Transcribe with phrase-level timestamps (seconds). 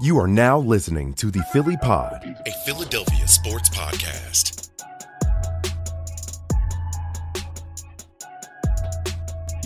[0.00, 4.63] You are now listening to the Philly Pod, a Philadelphia sports podcast.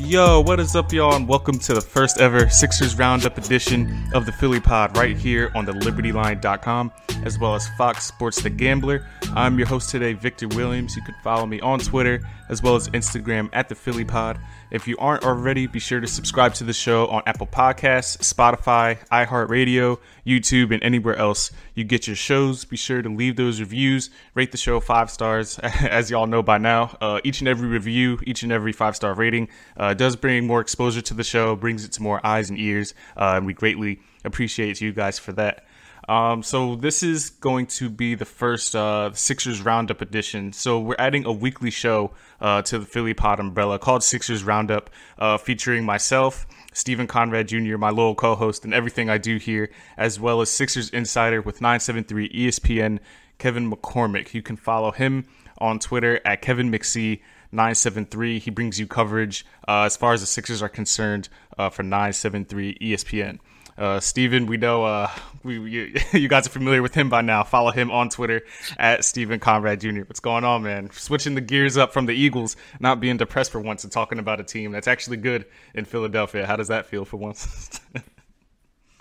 [0.05, 4.27] Yo, what is up, y'all, and welcome to the first ever Sixers Roundup edition of
[4.27, 6.93] the Philly Pod right here on the LibertyLine.com,
[7.25, 9.05] as well as Fox Sports The Gambler.
[9.35, 10.95] I'm your host today, Victor Williams.
[10.95, 14.39] You can follow me on Twitter as well as Instagram at the Philly Pod.
[14.71, 18.99] If you aren't already, be sure to subscribe to the show on Apple Podcasts, Spotify,
[19.09, 22.65] iHeartRadio, YouTube, and anywhere else you get your shows.
[22.65, 26.59] Be sure to leave those reviews, rate the show five stars, as y'all know by
[26.59, 26.97] now.
[27.01, 30.61] Uh, each and every review, each and every five star rating uh, does bring more
[30.61, 34.00] exposure to the show, brings it to more eyes and ears, uh, and we greatly
[34.25, 35.64] appreciate you guys for that.
[36.08, 40.55] Um, so this is going to be the first uh, Sixers Roundup edition.
[40.55, 44.89] So we're adding a weekly show uh, to the Philly Pod umbrella called Sixers Roundup,
[45.19, 50.19] uh, featuring myself, Stephen Conrad Jr., my loyal co-host, and everything I do here, as
[50.19, 53.00] well as Sixers Insider with 973 ESPN,
[53.36, 54.33] Kevin McCormick.
[54.33, 55.27] You can follow him
[55.59, 57.20] on Twitter at Kevin McC.
[57.53, 58.38] 973.
[58.38, 62.78] He brings you coverage uh, as far as the Sixers are concerned uh, for 973
[62.78, 63.38] ESPN.
[63.78, 65.09] Uh, Steven, we know uh,
[65.44, 67.44] we, you, you, guys are familiar with him by now.
[67.44, 68.42] Follow him on Twitter
[68.76, 70.00] at Stephen Conrad Jr.
[70.00, 70.91] What's going on, man?
[70.91, 74.41] Switching the gears up from the Eagles, not being depressed for once, and talking about
[74.41, 76.44] a team that's actually good in Philadelphia.
[76.44, 77.80] How does that feel for once?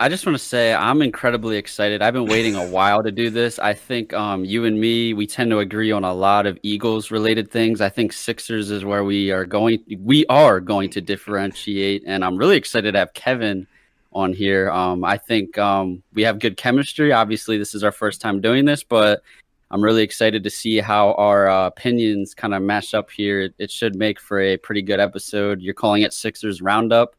[0.00, 2.02] I just want to say I'm incredibly excited.
[2.02, 3.58] I've been waiting a while to do this.
[3.58, 7.10] I think um, you and me, we tend to agree on a lot of Eagles
[7.10, 7.80] related things.
[7.80, 9.82] I think Sixers is where we are going.
[9.98, 13.66] We are going to differentiate, and I'm really excited to have Kevin
[14.12, 14.70] on here.
[14.70, 17.10] Um, I think um, we have good chemistry.
[17.12, 19.24] Obviously, this is our first time doing this, but
[19.72, 23.40] I'm really excited to see how our uh, opinions kind of match up here.
[23.40, 25.60] It, it should make for a pretty good episode.
[25.60, 27.16] You're calling it Sixers Roundup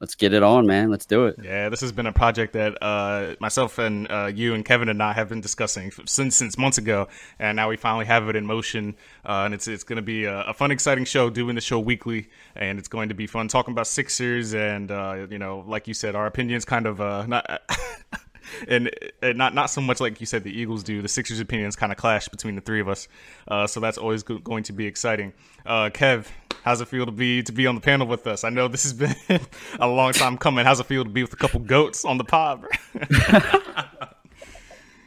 [0.00, 0.90] let's get it on, man.
[0.90, 1.36] Let's do it.
[1.42, 5.02] Yeah, this has been a project that uh, myself and uh, you and Kevin and
[5.02, 7.08] I have been discussing since since months ago,
[7.38, 8.96] and now we finally have it in motion.
[9.24, 11.30] Uh, and it's it's going to be a, a, fun, exciting show.
[11.30, 15.26] Doing the show weekly, and it's going to be fun talking about Sixers and uh,
[15.30, 17.62] you know, like you said, our opinions kind of uh, not.
[18.68, 18.90] and,
[19.22, 21.02] and, not not so much like you said the Eagles do.
[21.02, 23.08] The Sixers' opinions kind of clash between the three of us,
[23.48, 25.32] uh, so that's always go- going to be exciting.
[25.64, 26.26] Uh, Kev,
[26.66, 28.44] how's it feel to be to be on the panel with us?
[28.44, 29.14] I know this has been
[29.80, 30.66] a long time coming.
[30.66, 32.66] How's it feel to be with a couple goats on the pod?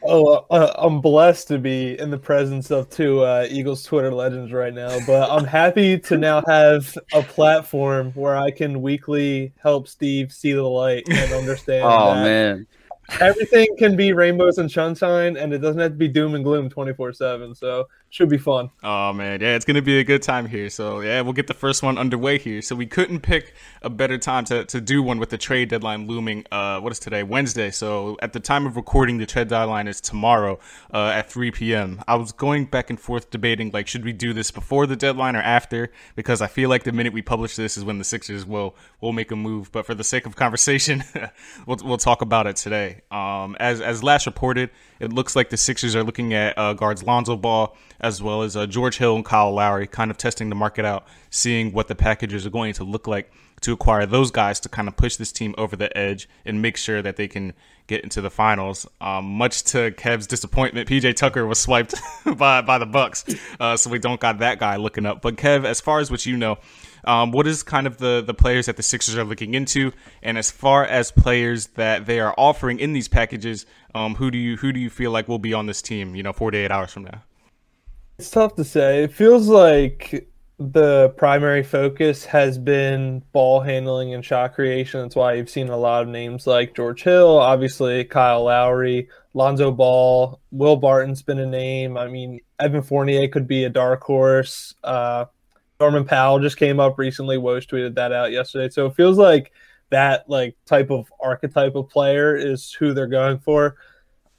[0.02, 4.12] oh, uh, uh, I'm blessed to be in the presence of two uh, Eagles Twitter
[4.12, 4.98] legends right now.
[5.06, 10.52] But I'm happy to now have a platform where I can weekly help Steve see
[10.52, 11.84] the light and understand.
[11.84, 12.66] oh man
[13.20, 16.70] everything can be rainbows and sunshine, and it doesn't have to be doom and gloom
[16.70, 17.54] 24 7.
[17.54, 18.70] So should be fun.
[18.82, 20.68] Oh man, yeah, it's gonna be a good time here.
[20.68, 22.60] So yeah, we'll get the first one underway here.
[22.60, 26.08] So we couldn't pick a better time to, to do one with the trade deadline
[26.08, 26.44] looming.
[26.50, 27.22] Uh, what is today?
[27.22, 27.70] Wednesday.
[27.70, 30.58] So at the time of recording, the trade deadline is tomorrow
[30.92, 32.02] uh, at 3 p.m.
[32.08, 35.36] I was going back and forth debating like, should we do this before the deadline
[35.36, 35.92] or after?
[36.16, 39.12] Because I feel like the minute we publish this is when the Sixers will will
[39.12, 39.70] make a move.
[39.70, 41.04] But for the sake of conversation,
[41.66, 43.02] we'll we'll talk about it today.
[43.12, 47.02] Um, as as last reported, it looks like the Sixers are looking at uh, guards
[47.02, 50.54] Lonzo Ball as well as uh, George Hill and Kyle Lowry, kind of testing the
[50.54, 54.58] market out, seeing what the packages are going to look like to acquire those guys
[54.60, 57.52] to kind of push this team over the edge and make sure that they can
[57.86, 58.86] get into the finals.
[59.00, 61.94] Um, much to Kev's disappointment, PJ Tucker was swiped
[62.36, 63.24] by by the Bucks,
[63.58, 65.20] uh, so we don't got that guy looking up.
[65.20, 66.58] But Kev, as far as what you know,
[67.04, 69.92] um, what is kind of the the players that the Sixers are looking into,
[70.22, 74.38] and as far as players that they are offering in these packages, um, who do
[74.38, 76.14] you who do you feel like will be on this team?
[76.14, 77.22] You know, 48 hours from now.
[78.18, 79.04] It's tough to say.
[79.04, 80.28] It feels like
[80.58, 85.00] the primary focus has been ball handling and shot creation.
[85.00, 89.70] That's why you've seen a lot of names like George Hill, obviously Kyle Lowry, Lonzo
[89.70, 91.96] Ball, Will Barton's been a name.
[91.96, 94.74] I mean, Evan Fournier could be a dark horse.
[94.84, 95.24] Uh,
[95.80, 97.38] Norman Powell just came up recently.
[97.38, 98.68] Woj tweeted that out yesterday.
[98.68, 99.52] So it feels like
[99.90, 103.76] that like type of archetype of player is who they're going for.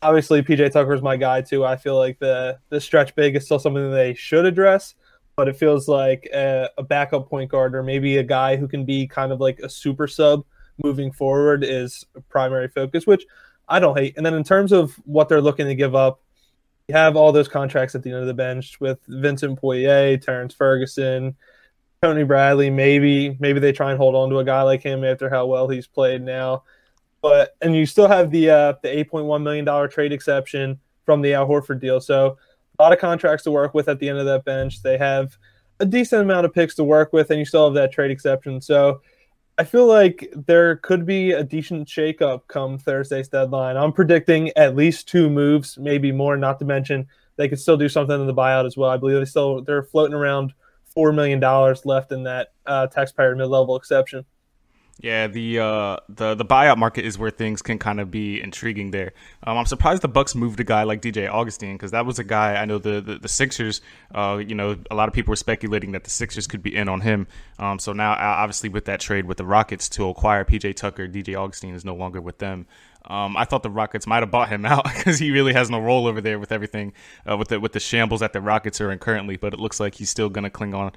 [0.02, 1.64] Obviously, PJ Tucker is my guy too.
[1.64, 4.96] I feel like the the stretch big is still something they should address
[5.36, 8.86] but it feels like a, a, backup point guard or maybe a guy who can
[8.86, 10.44] be kind of like a super sub
[10.84, 13.26] moving forward is primary focus, which
[13.68, 14.16] I don't hate.
[14.18, 16.22] And then in terms of what they're looking to give up,
[16.88, 20.54] you have all those contracts at the end of the bench with Vincent Poirier, Terrence
[20.54, 21.36] Ferguson,
[22.02, 22.72] Tony Bradley.
[22.72, 25.68] Maybe maybe they try and hold on to a guy like him after how well
[25.68, 26.64] he's played now.
[27.22, 30.80] But and you still have the uh, the eight point one million dollar trade exception
[31.06, 32.02] from the Al Horford deal.
[32.02, 32.38] So
[32.80, 34.82] a lot of contracts to work with at the end of that bench.
[34.82, 35.38] They have
[35.80, 38.62] a decent amount of picks to work with, and you still have that trade exception.
[38.62, 39.02] So
[39.60, 43.78] I feel like there could be a decent shakeup come Thursday's deadline.
[43.78, 46.36] I'm predicting at least two moves, maybe more.
[46.36, 48.90] Not to mention they could still do something in the buyout as well.
[48.90, 50.54] I believe they still they're floating around
[50.94, 54.26] four million dollars left in that uh, taxpayer mid-level exception.
[55.02, 58.92] Yeah, the uh, the the buyout market is where things can kind of be intriguing.
[58.92, 62.20] There, um, I'm surprised the Bucks moved a guy like DJ Augustin because that was
[62.20, 63.82] a guy I know the the, the Sixers.
[64.14, 66.88] Uh, you know, a lot of people were speculating that the Sixers could be in
[66.88, 67.26] on him.
[67.58, 71.36] Um, so now, obviously, with that trade with the Rockets to acquire PJ Tucker, DJ
[71.36, 72.68] Augustin is no longer with them.
[73.06, 75.80] Um, I thought the Rockets might have bought him out because he really has no
[75.80, 76.94] role over there with everything
[77.30, 79.38] uh, with the with the shambles that the Rockets are in currently.
[79.38, 80.92] But it looks like he's still going to cling on.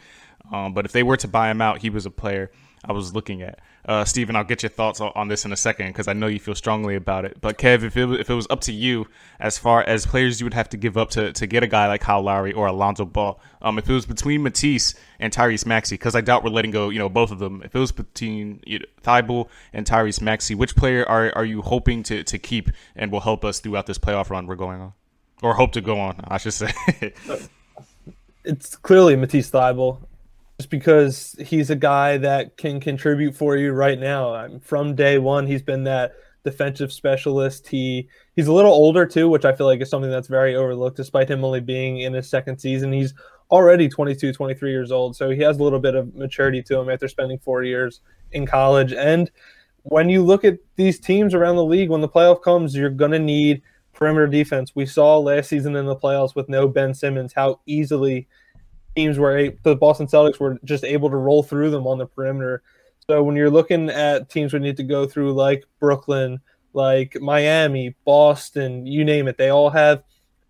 [0.53, 2.51] Um, but if they were to buy him out, he was a player
[2.87, 3.61] I was looking at.
[3.87, 6.39] Uh, Steven, I'll get your thoughts on this in a second because I know you
[6.39, 7.41] feel strongly about it.
[7.41, 9.07] But Kev, if it, if it was up to you,
[9.39, 11.87] as far as players you would have to give up to, to get a guy
[11.89, 15.95] like Kyle Lowry or Alonzo Ball, um, if it was between Matisse and Tyrese Maxey,
[15.97, 17.63] because I doubt we're letting go, you know, both of them.
[17.65, 21.63] If it was between you know, Thybulle and Tyrese Maxey, which player are, are you
[21.63, 24.93] hoping to, to keep and will help us throughout this playoff run we're going on,
[25.43, 26.21] or hope to go on?
[26.25, 26.73] I should say.
[28.45, 29.99] it's clearly Matisse Thybulle
[30.59, 34.35] just because he's a guy that can contribute for you right now.
[34.35, 36.13] I'm, From day one, he's been that
[36.45, 37.67] defensive specialist.
[37.67, 40.97] He he's a little older too, which I feel like is something that's very overlooked,
[40.97, 42.93] despite him only being in his second season.
[42.93, 43.15] He's
[43.51, 46.89] already 22, 23 years old, so he has a little bit of maturity to him
[46.89, 48.01] after spending four years
[48.33, 48.93] in college.
[48.93, 49.31] And
[49.83, 53.19] when you look at these teams around the league, when the playoff comes, you're gonna
[53.19, 53.63] need
[53.93, 54.73] perimeter defense.
[54.75, 58.29] We saw last season in the playoffs with no Ben Simmons how easily
[58.97, 62.63] teams were the Boston Celtics were just able to roll through them on the perimeter.
[63.09, 66.41] So when you're looking at teams we need to go through like Brooklyn,
[66.73, 70.03] like Miami, Boston, you name it, they all have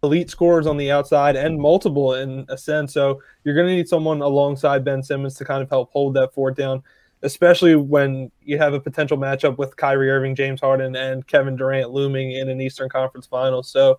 [0.03, 2.93] elite scorers on the outside and multiple in a sense.
[2.93, 6.35] So you're going to need someone alongside Ben Simmons to kind of help hold that
[6.35, 6.83] fort down,
[7.23, 11.91] especially when you have a potential matchup with Kyrie Irving, James Harden, and Kevin Durant
[11.91, 13.69] looming in an Eastern Conference Finals.
[13.69, 13.99] So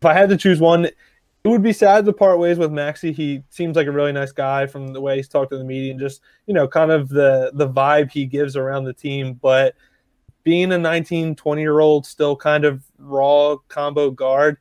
[0.00, 0.88] if I had to choose one,
[1.42, 3.12] it would be sad to part ways with Maxey.
[3.12, 5.92] He seems like a really nice guy from the way he's talked to the media
[5.92, 9.34] and just, you know, kind of the the vibe he gives around the team.
[9.34, 9.74] But
[10.42, 14.58] being a 19, 20 year old, still kind of raw combo guard,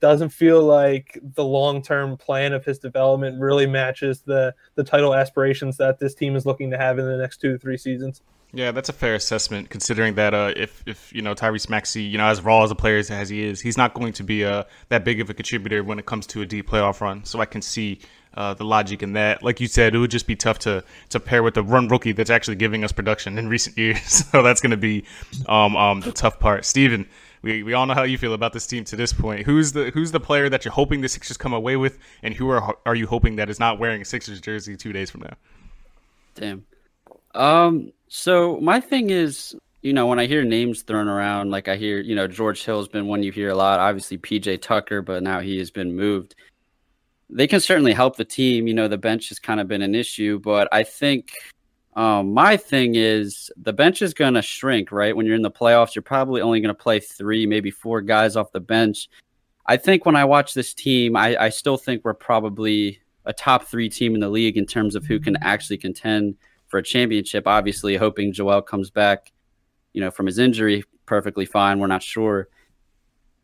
[0.00, 5.14] doesn't feel like the long term plan of his development really matches the the title
[5.14, 8.22] aspirations that this team is looking to have in the next two to three seasons.
[8.52, 12.18] Yeah, that's a fair assessment considering that uh, if if you know Tyrese Maxey, you
[12.18, 14.64] know, as raw as a player as he is, he's not going to be uh,
[14.88, 17.24] that big of a contributor when it comes to a deep playoff run.
[17.24, 18.00] So I can see
[18.34, 19.44] uh, the logic in that.
[19.44, 22.12] Like you said, it would just be tough to to pair with the run rookie
[22.12, 24.02] that's actually giving us production in recent years.
[24.30, 25.04] so that's going to be
[25.48, 26.64] um, um, the tough part.
[26.64, 27.08] Steven,
[27.42, 29.46] we, we all know how you feel about this team to this point.
[29.46, 32.50] Who's the who's the player that you're hoping the Sixers come away with, and who
[32.50, 35.34] are are you hoping that is not wearing a Sixers jersey two days from now?
[36.34, 36.64] Damn.
[37.34, 37.92] Um.
[38.08, 42.00] So my thing is, you know, when I hear names thrown around, like I hear,
[42.00, 43.78] you know, George Hill's been one you hear a lot.
[43.78, 46.34] Obviously, PJ Tucker, but now he has been moved.
[47.30, 48.66] They can certainly help the team.
[48.66, 51.32] You know, the bench has kind of been an issue, but I think
[51.94, 55.16] um, my thing is the bench is going to shrink, right?
[55.16, 58.36] When you're in the playoffs, you're probably only going to play three, maybe four guys
[58.36, 59.08] off the bench.
[59.66, 63.64] I think when I watch this team, I, I still think we're probably a top
[63.64, 66.36] three team in the league in terms of who can actually contend
[66.70, 67.46] for a championship.
[67.46, 69.32] Obviously, hoping Joel comes back,
[69.92, 71.80] you know, from his injury perfectly fine.
[71.80, 72.48] We're not sure.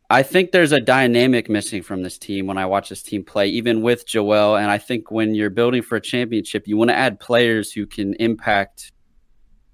[0.09, 3.49] I think there's a dynamic missing from this team when I watch this team play,
[3.49, 4.55] even with Joel.
[4.55, 7.85] And I think when you're building for a championship, you want to add players who
[7.85, 8.93] can impact,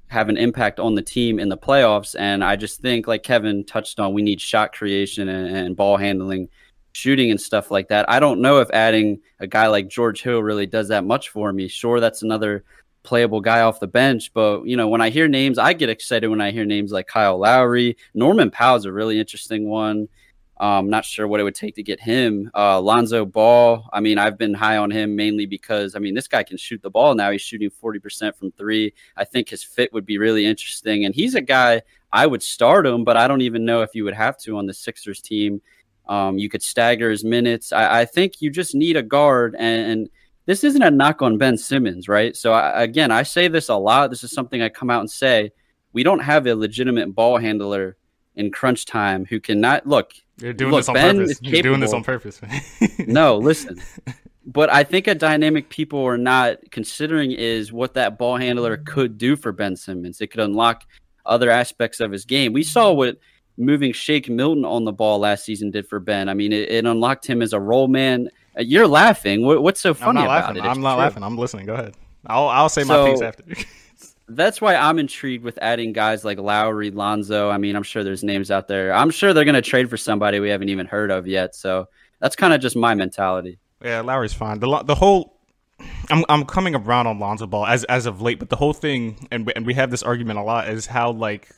[0.07, 2.15] have an impact on the team in the playoffs.
[2.17, 5.97] And I just think, like Kevin touched on, we need shot creation and, and ball
[5.97, 6.49] handling
[6.93, 8.09] shooting and stuff like that.
[8.09, 11.53] I don't know if adding a guy like George Hill really does that much for
[11.53, 11.67] me.
[11.67, 12.63] Sure, that's another
[13.03, 16.27] playable guy off the bench, but you know, when I hear names, I get excited
[16.27, 17.97] when I hear names like Kyle Lowry.
[18.13, 20.07] Norman Powell's a really interesting one.
[20.57, 22.49] Um, not sure what it would take to get him.
[22.55, 23.89] Uh, Lonzo Ball.
[23.91, 26.81] I mean, I've been high on him mainly because I mean, this guy can shoot
[26.81, 27.31] the ball now.
[27.31, 28.93] He's shooting forty percent from three.
[29.17, 31.81] I think his fit would be really interesting, and he's a guy
[32.13, 34.67] I would start him, but I don't even know if you would have to on
[34.67, 35.61] the Sixers team.
[36.07, 37.71] Um, you could stagger his minutes.
[37.71, 40.09] I, I, think you just need a guard, and, and,
[40.45, 42.35] this isn't a knock on Ben Simmons, right?
[42.35, 44.09] So I, again, I say this a lot.
[44.09, 45.51] This is something I come out and say.
[45.93, 47.97] We don't have a legitimate ball handler
[48.35, 50.11] in crunch time who cannot look.
[50.37, 51.39] You're doing look, this on ben purpose.
[51.41, 52.41] You're doing this on purpose.
[52.99, 53.81] no, listen.
[54.45, 59.17] But I think a dynamic people are not considering is what that ball handler could
[59.17, 60.19] do for Ben Simmons.
[60.19, 60.83] It could unlock
[61.25, 62.51] other aspects of his game.
[62.51, 63.17] We saw what
[63.57, 66.27] moving Shake Milton on the ball last season did for Ben.
[66.27, 68.29] I mean, it, it unlocked him as a role man.
[68.57, 69.45] You're laughing.
[69.45, 70.57] What's so funny about laughing.
[70.57, 70.67] it?
[70.67, 71.03] I'm not true.
[71.03, 71.23] laughing.
[71.23, 71.65] I'm listening.
[71.65, 71.95] Go ahead.
[72.25, 73.43] I'll I'll say so, my piece after.
[74.29, 77.49] that's why I'm intrigued with adding guys like Lowry, Lonzo.
[77.49, 78.93] I mean, I'm sure there's names out there.
[78.93, 81.55] I'm sure they're going to trade for somebody we haven't even heard of yet.
[81.55, 81.87] So
[82.19, 83.59] that's kind of just my mentality.
[83.83, 84.59] Yeah, Lowry's fine.
[84.59, 85.33] The the whole
[86.09, 89.27] I'm I'm coming around on Lonzo Ball as as of late, but the whole thing,
[89.31, 91.49] and and we have this argument a lot, is how like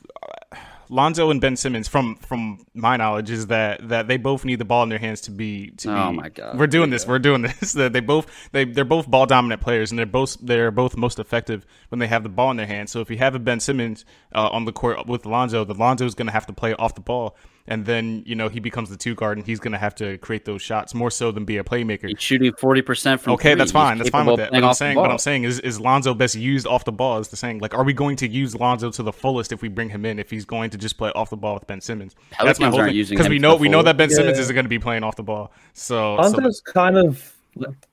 [0.88, 4.64] Lonzo and Ben Simmons, from from my knowledge, is that that they both need the
[4.64, 5.70] ball in their hands to be.
[5.78, 7.06] To oh be, my god, we're doing this.
[7.06, 7.72] We're doing this.
[7.76, 11.18] That they both they they're both ball dominant players, and they're both they're both most
[11.18, 12.90] effective when they have the ball in their hands.
[12.90, 16.06] So if you have a Ben Simmons uh, on the court with Lonzo, the Lonzo
[16.06, 17.36] is going to have to play off the ball
[17.68, 20.18] and then you know he becomes the two guard, and he's going to have to
[20.18, 22.08] create those shots more so than be a playmaker.
[22.08, 23.34] He's shooting forty percent from.
[23.34, 23.58] Okay, three.
[23.58, 23.96] that's fine.
[23.96, 24.52] He's that's fine with that.
[24.52, 27.18] What I'm saying, what I'm saying is, is Lonzo best used off the ball?
[27.18, 29.68] Is the saying like, are we going to use Lonzo to the fullest if we
[29.68, 30.18] bring him in?
[30.18, 32.70] If he's going to just play off the ball with Ben Simmons, Pelicans that's my
[32.70, 33.06] whole thing.
[33.08, 34.16] Because we know we know that Ben yeah.
[34.16, 35.52] Simmons isn't going to be playing off the ball.
[35.72, 36.72] So Lonzo's so.
[36.72, 37.32] kind of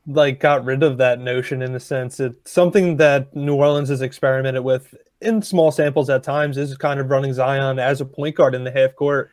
[0.08, 4.02] like got rid of that notion in a sense it's something that New Orleans has
[4.02, 8.36] experimented with in small samples at times is kind of running Zion as a point
[8.36, 9.32] guard in the half court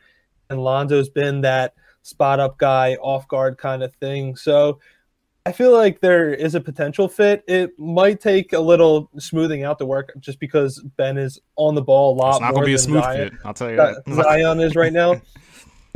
[0.51, 4.35] and Lonzo's been that spot up guy, off guard kind of thing.
[4.35, 4.79] So
[5.45, 7.43] I feel like there is a potential fit.
[7.47, 11.81] It might take a little smoothing out the work just because Ben is on the
[11.81, 12.31] ball a lot.
[12.33, 13.39] It's not going to be a smooth Zion, fit.
[13.43, 14.03] I'll tell you that.
[14.13, 15.19] Zion is right now.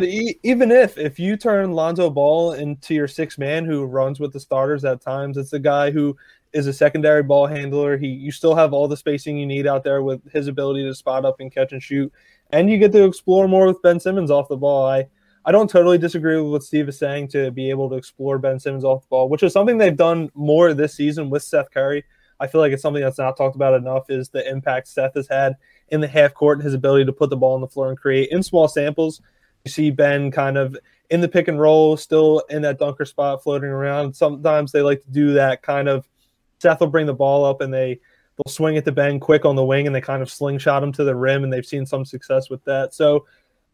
[0.02, 4.40] even if if you turn Lonzo Ball into your six man who runs with the
[4.40, 6.18] starters at times, it's a guy who
[6.52, 7.98] is a secondary ball handler.
[7.98, 10.96] He you still have all the spacing you need out there with his ability to
[10.96, 12.12] spot up and catch and shoot
[12.56, 14.86] and you get to explore more with Ben Simmons off the ball.
[14.88, 15.08] I
[15.48, 18.60] I don't totally disagree with what Steve is saying to be able to explore Ben
[18.60, 22.04] Simmons off the ball, which is something they've done more this season with Seth Curry.
[22.40, 25.28] I feel like it's something that's not talked about enough is the impact Seth has
[25.28, 25.56] had
[25.90, 27.98] in the half court and his ability to put the ball on the floor and
[27.98, 29.22] create in small samples.
[29.66, 30.76] You see Ben kind of
[31.12, 34.16] in the pick and roll, still in that dunker spot, floating around.
[34.16, 36.08] Sometimes they like to do that kind of.
[36.60, 38.00] Seth will bring the ball up and they
[38.38, 40.92] they'll swing it to Ben quick on the wing and they kind of slingshot him
[40.94, 42.94] to the rim, and they've seen some success with that.
[42.94, 43.26] So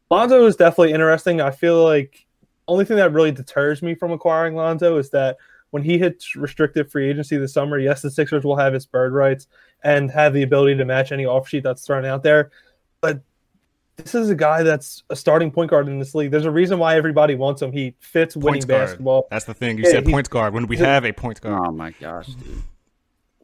[0.09, 1.41] Lonzo is definitely interesting.
[1.41, 2.25] I feel like
[2.67, 5.37] only thing that really deters me from acquiring Lonzo is that
[5.71, 9.13] when he hits restricted free agency this summer, yes, the Sixers will have his bird
[9.13, 9.47] rights
[9.83, 12.51] and have the ability to match any off sheet that's thrown out there.
[12.99, 13.21] But
[13.95, 16.31] this is a guy that's a starting point guard in this league.
[16.31, 17.71] There's a reason why everybody wants him.
[17.71, 19.27] He fits winning basketball.
[19.31, 19.77] That's the thing.
[19.77, 20.53] You yeah, said point guard.
[20.53, 21.67] When we have a point guard.
[21.67, 22.63] Oh my gosh, dude.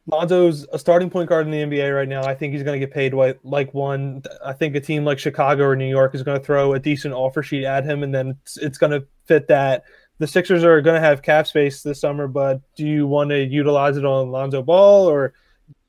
[0.07, 2.23] Lonzo's a starting point guard in the NBA right now.
[2.23, 4.23] I think he's going to get paid like, one.
[4.43, 7.13] I think a team like Chicago or New York is going to throw a decent
[7.13, 9.83] offer sheet at him, and then it's, it's going to fit that.
[10.19, 13.43] The Sixers are going to have cap space this summer, but do you want to
[13.43, 15.33] utilize it on Lonzo Ball or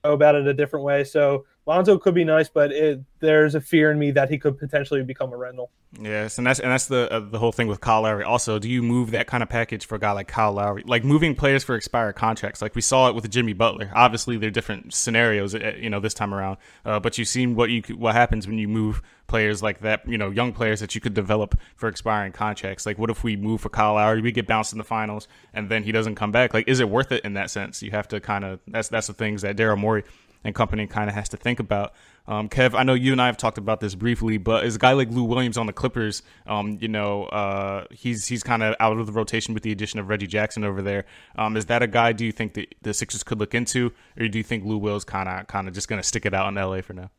[0.05, 1.05] go about it a different way?
[1.05, 4.59] So Lonzo could be nice, but it, there's a fear in me that he could
[4.59, 5.71] potentially become a rental.
[6.01, 8.25] Yes, and that's and that's the uh, the whole thing with Kyle Lowry.
[8.25, 10.83] Also, do you move that kind of package for a guy like Kyle Lowry?
[10.87, 13.91] Like moving players for expired contracts, like we saw it with Jimmy Butler.
[13.95, 16.57] Obviously, they're different scenarios, uh, you know, this time around.
[16.87, 20.17] Uh, but you've seen what you what happens when you move players like that, you
[20.17, 22.87] know, young players that you could develop for expiring contracts.
[22.87, 25.69] Like, what if we move for Kyle Lowry, we get bounced in the finals, and
[25.69, 26.55] then he doesn't come back?
[26.55, 27.83] Like, is it worth it in that sense?
[27.83, 30.05] You have to kind of that's that's the things that Daryl Morey
[30.49, 31.95] and company kind of has to think about.
[32.27, 34.79] Um, Kev, I know you and I have talked about this briefly, but is a
[34.79, 38.75] guy like Lou Williams on the Clippers, um, you know, uh, he's he's kind of
[38.81, 41.07] out of the rotation with the addition of Reggie Jackson over there.
[41.37, 42.13] Um, is that a guy?
[42.13, 45.05] Do you think that the Sixers could look into, or do you think Lou Will's
[45.05, 47.11] kind of kind of just going to stick it out in LA for now?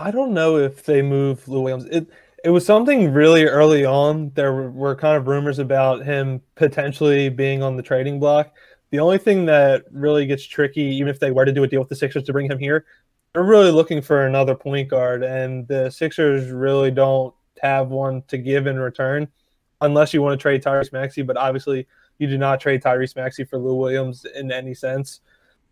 [0.00, 1.84] I don't know if they move Lou Williams.
[1.84, 2.08] It
[2.42, 4.32] it was something really early on.
[4.34, 8.54] There were kind of rumors about him potentially being on the trading block.
[8.90, 11.80] The only thing that really gets tricky, even if they were to do a deal
[11.80, 12.84] with the Sixers to bring him here,
[13.32, 17.32] they're really looking for another point guard, and the Sixers really don't
[17.62, 19.28] have one to give in return.
[19.80, 21.22] unless you want to trade Tyrese Maxey.
[21.22, 21.86] But obviously,
[22.18, 25.20] you do not trade Tyrese Maxey for Lou Williams in any sense.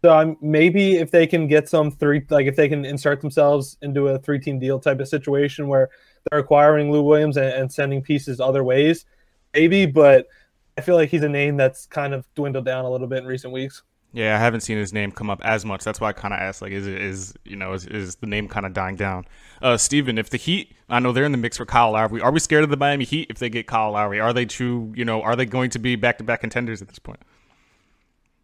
[0.02, 3.76] So um, maybe if they can get some three, like if they can insert themselves
[3.82, 5.88] into a three-team deal type of situation where
[6.30, 9.06] they're acquiring Lou Williams and, and sending pieces other ways,
[9.54, 9.86] maybe.
[9.86, 10.28] But
[10.78, 13.26] I feel like he's a name that's kind of dwindled down a little bit in
[13.26, 13.82] recent weeks.
[14.12, 15.82] Yeah, I haven't seen his name come up as much.
[15.84, 18.26] That's why I kind of asked, like, is it is you know is, is the
[18.26, 19.26] name kind of dying down?
[19.60, 22.22] Uh, Steven, if the Heat, I know they're in the mix for Kyle Lowry.
[22.22, 24.20] Are we scared of the Miami Heat if they get Kyle Lowry?
[24.20, 24.92] Are they true?
[24.96, 27.20] You know, are they going to be back to back contenders at this point?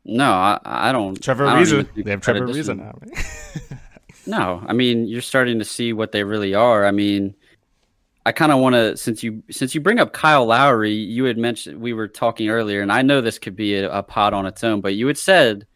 [0.04, 1.22] No, I, I don't.
[1.22, 2.98] Trevor I don't Ariza, they have Trevor this Ariza now.
[3.00, 3.80] Right?
[4.26, 6.86] No, I mean you're starting to see what they really are.
[6.86, 7.34] I mean,
[8.26, 11.36] I kind of want to since you since you bring up Kyle Lowry, you had
[11.36, 14.46] mentioned we were talking earlier, and I know this could be a, a pod on
[14.46, 15.66] its own, but you had said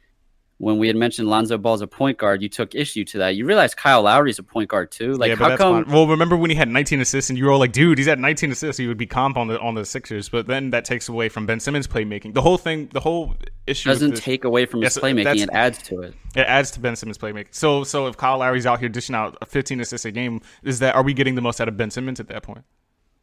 [0.58, 3.36] when we had mentioned Lonzo Ball's a point guard, you took issue to that.
[3.36, 5.12] You realize Kyle Lowry's a point guard too.
[5.14, 5.84] Like yeah, how come?
[5.84, 5.92] fine.
[5.94, 8.18] Well, remember when he had 19 assists and you were all like, "Dude, he's at
[8.18, 8.76] 19 assists.
[8.76, 11.46] He would be comp on the on the Sixers." But then that takes away from
[11.46, 12.34] Ben Simmons' playmaking.
[12.34, 13.36] The whole thing, the whole
[13.68, 16.14] issue Doesn't this- take away from his Yes, playmaking; it adds to it.
[16.34, 17.48] It adds to Ben Simmons' playmaking.
[17.54, 20.94] So, so if Kyle Lowry's out here dishing out 15 assists a game, is that
[20.96, 22.64] are we getting the most out of Ben Simmons at that point?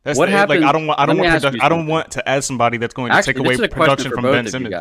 [0.03, 0.99] That's What the, happens- Like I don't want.
[0.99, 1.63] I don't want.
[1.63, 3.69] I don't want to add somebody that's going to Actually, take away this is a
[3.69, 4.73] production from Ben Simmons.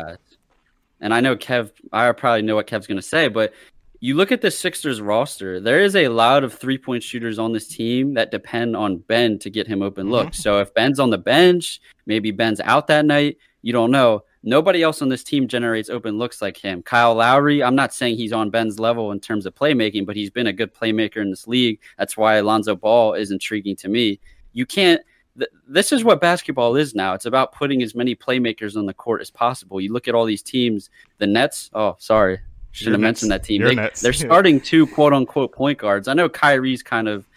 [1.01, 3.53] And I know Kev, I probably know what Kev's going to say, but
[3.99, 5.59] you look at the Sixers roster.
[5.59, 9.39] There is a lot of three point shooters on this team that depend on Ben
[9.39, 10.37] to get him open looks.
[10.37, 10.41] Mm-hmm.
[10.43, 13.37] So if Ben's on the bench, maybe Ben's out that night.
[13.61, 14.23] You don't know.
[14.43, 16.83] Nobody else on this team generates open looks like him.
[16.83, 20.29] Kyle Lowry, I'm not saying he's on Ben's level in terms of playmaking, but he's
[20.29, 21.79] been a good playmaker in this league.
[21.97, 24.19] That's why Alonzo Ball is intriguing to me.
[24.53, 25.01] You can't
[25.37, 27.13] th- this is what basketball is now.
[27.13, 29.79] It's about putting as many playmakers on the court as possible.
[29.81, 31.69] You look at all these teams, the Nets.
[31.73, 32.39] Oh, sorry,
[32.71, 33.63] should have mentioned that team.
[33.63, 36.07] They, they're starting two quote unquote point guards.
[36.07, 37.27] I know Kyrie's kind of,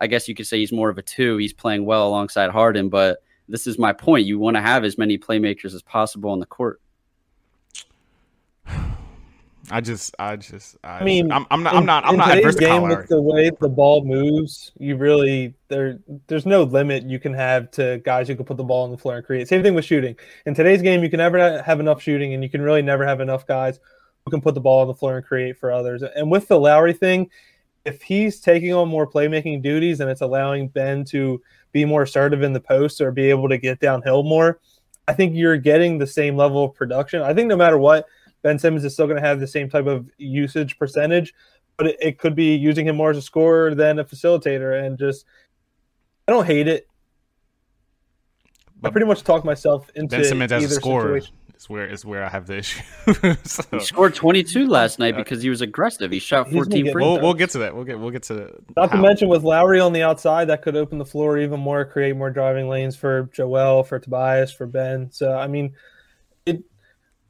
[0.00, 1.36] I guess you could say he's more of a two.
[1.36, 4.26] He's playing well alongside Harden, but this is my point.
[4.26, 6.80] You want to have as many playmakers as possible on the court.
[9.70, 12.18] I just, I just, I, I mean, I'm, I'm not, in- I'm not, I'm in
[12.18, 12.96] not today's adverse game Lowry.
[12.96, 14.72] with the way the ball moves.
[14.78, 15.98] You really there.
[16.26, 18.98] There's no limit you can have to guys who can put the ball on the
[18.98, 19.48] floor and create.
[19.48, 20.16] Same thing with shooting.
[20.46, 23.20] In today's game, you can never have enough shooting, and you can really never have
[23.20, 23.78] enough guys
[24.24, 26.02] who can put the ball on the floor and create for others.
[26.02, 27.30] And with the Lowry thing,
[27.84, 31.40] if he's taking on more playmaking duties and it's allowing Ben to
[31.72, 34.60] be more assertive in the post or be able to get downhill more,
[35.06, 37.22] I think you're getting the same level of production.
[37.22, 38.06] I think no matter what,
[38.42, 41.34] Ben Simmons is still going to have the same type of usage percentage,
[41.76, 44.84] but it, it could be using him more as a scorer than a facilitator.
[44.84, 45.24] And just,
[46.26, 46.88] I don't hate it.
[48.84, 51.34] I pretty much talk myself into Ben Simmons as a scorer situation.
[51.56, 52.80] is where is where I have the issue.
[53.44, 56.12] So, He scored 22 last night because he was aggressive.
[56.12, 57.74] He shot 14 get- free we'll, we'll get to that.
[57.74, 58.54] We'll get, we'll get to the.
[58.76, 61.84] Not to mention with Lowry on the outside, that could open the floor even more,
[61.84, 65.10] create more driving lanes for Joel, for Tobias, for Ben.
[65.10, 65.72] So I mean, it.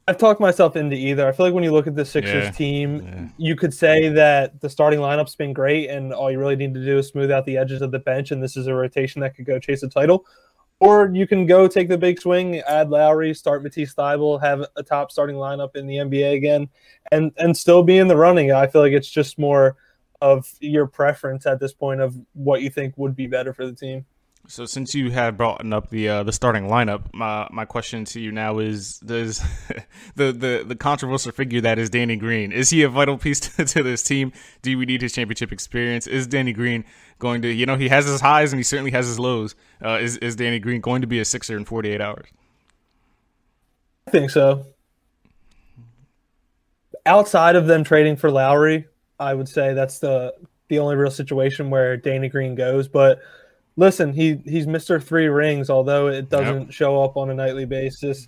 [0.09, 1.27] I've talked myself into either.
[1.27, 3.27] I feel like when you look at the Sixers Yeah, team, yeah.
[3.37, 6.83] you could say that the starting lineup's been great, and all you really need to
[6.83, 9.35] do is smooth out the edges of the bench, and this is a rotation that
[9.35, 10.25] could go chase a title.
[10.79, 14.81] Or you can go take the big swing, add Lowry, start Matisse Thybulle, have a
[14.81, 16.69] top starting lineup in the NBA again,
[17.11, 18.51] and and still be in the running.
[18.51, 19.77] I feel like it's just more
[20.21, 23.75] of your preference at this point of what you think would be better for the
[23.75, 24.05] team.
[24.49, 28.19] So since you have brought up the uh, the starting lineup, my my question to
[28.19, 29.43] you now is: Does
[30.15, 33.63] the, the the controversial figure that is Danny Green is he a vital piece to,
[33.63, 34.33] to this team?
[34.63, 36.07] Do we need his championship experience?
[36.07, 36.83] Is Danny Green
[37.19, 39.53] going to you know he has his highs and he certainly has his lows?
[39.85, 42.25] Uh, is is Danny Green going to be a Sixer in forty eight hours?
[44.07, 44.65] I think so.
[47.05, 48.87] Outside of them trading for Lowry,
[49.19, 50.33] I would say that's the
[50.69, 52.87] the only real situation where Danny Green goes.
[52.87, 53.19] But
[53.79, 58.27] listen, he he's Mister Three Rings, although it doesn't show up on a nightly basis.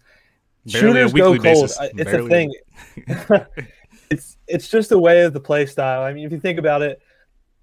[0.65, 1.43] Barely a Shooters go cold.
[1.43, 1.77] basis.
[1.81, 2.25] It's Barely.
[2.25, 3.45] a thing.
[4.09, 6.03] it's it's just a way of the play style.
[6.03, 7.01] I mean, if you think about it,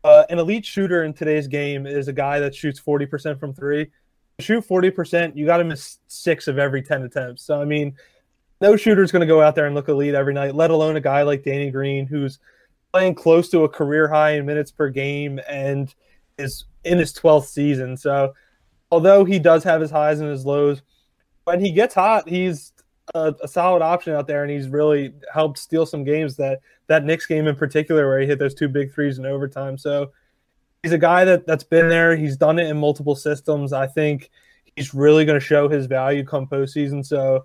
[0.04, 3.54] uh, an elite shooter in today's game is a guy that shoots forty percent from
[3.54, 3.86] three.
[4.38, 7.42] To shoot forty percent, you got to miss six of every ten attempts.
[7.42, 7.96] So I mean,
[8.60, 10.54] no shooter's going to go out there and look elite every night.
[10.54, 12.38] Let alone a guy like Danny Green, who's
[12.92, 15.94] playing close to a career high in minutes per game and
[16.38, 17.96] is in his twelfth season.
[17.96, 18.34] So
[18.90, 20.82] although he does have his highs and his lows,
[21.44, 22.72] when he gets hot, he's
[23.14, 26.36] a, a solid option out there, and he's really helped steal some games.
[26.36, 29.78] That that Knicks game in particular, where he hit those two big threes in overtime.
[29.78, 30.12] So
[30.82, 32.16] he's a guy that that's been there.
[32.16, 33.72] He's done it in multiple systems.
[33.72, 34.30] I think
[34.76, 37.04] he's really going to show his value come postseason.
[37.04, 37.44] So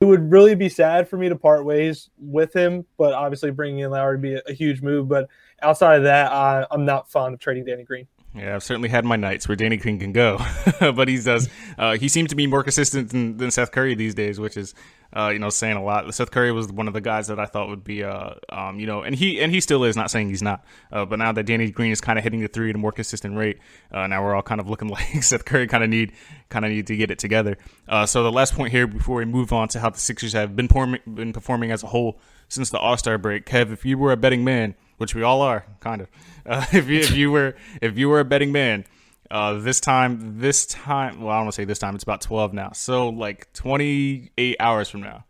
[0.00, 2.84] it would really be sad for me to part ways with him.
[2.96, 5.08] But obviously, bringing in Lowry would be a, a huge move.
[5.08, 5.28] But
[5.62, 8.08] outside of that, I, I'm not fond of trading Danny Green.
[8.34, 10.38] Yeah, I've certainly had my nights where Danny Green can go,
[10.80, 11.50] but he does.
[11.76, 14.74] Uh, he seems to be more consistent than, than Seth Curry these days, which is,
[15.14, 16.12] uh, you know, saying a lot.
[16.14, 18.86] Seth Curry was one of the guys that I thought would be, uh, um, you
[18.86, 19.96] know, and he and he still is.
[19.96, 22.48] Not saying he's not, uh, but now that Danny Green is kind of hitting the
[22.48, 23.58] three at a more consistent rate,
[23.90, 26.12] uh, now we're all kind of looking like Seth Curry kind of need
[26.48, 27.58] kind of need to get it together.
[27.86, 30.56] Uh, so the last point here before we move on to how the Sixers have
[30.56, 32.18] been, performing been performing as a whole
[32.48, 35.40] since the All Star break, Kev, if you were a betting man, which we all
[35.40, 36.08] are, kind of.
[36.46, 38.84] Uh, if you if you were if you were a betting man,
[39.30, 42.20] uh, this time this time well I don't want to say this time it's about
[42.20, 42.72] twelve now.
[42.72, 45.24] So like twenty eight hours from now,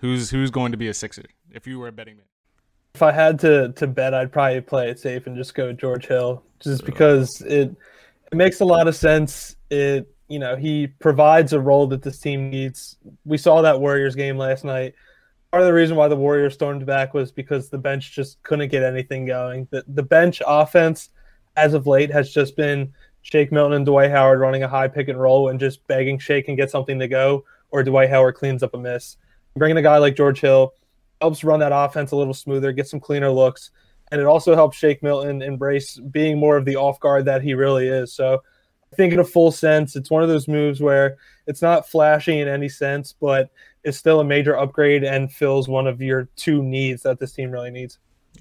[0.00, 1.24] who's who's going to be a Sixer?
[1.50, 2.26] If you were a betting man.
[2.94, 6.06] If I had to to bet, I'd probably play it safe and just go George
[6.06, 7.74] Hill, just because it
[8.32, 9.56] it makes a lot of sense.
[9.70, 12.96] It you know he provides a role that this team needs.
[13.24, 14.94] We saw that Warriors game last night
[15.50, 18.70] part of the reason why the Warriors stormed back was because the bench just couldn't
[18.70, 19.66] get anything going.
[19.70, 21.10] The the bench offense
[21.56, 25.08] as of late has just been Shake Milton and Dwight Howard running a high pick
[25.08, 28.62] and roll and just begging Shake and get something to go, or Dwight Howard cleans
[28.62, 29.16] up a miss.
[29.56, 30.74] Bringing a guy like George Hill
[31.20, 33.72] helps run that offense a little smoother, get some cleaner looks,
[34.10, 37.54] and it also helps Shake Milton embrace being more of the off guard that he
[37.54, 38.12] really is.
[38.12, 38.40] So
[38.92, 42.40] I think in a full sense, it's one of those moves where it's not flashy
[42.40, 43.50] in any sense, but
[43.84, 47.50] is still a major upgrade and fills one of your two needs that this team
[47.50, 47.98] really needs.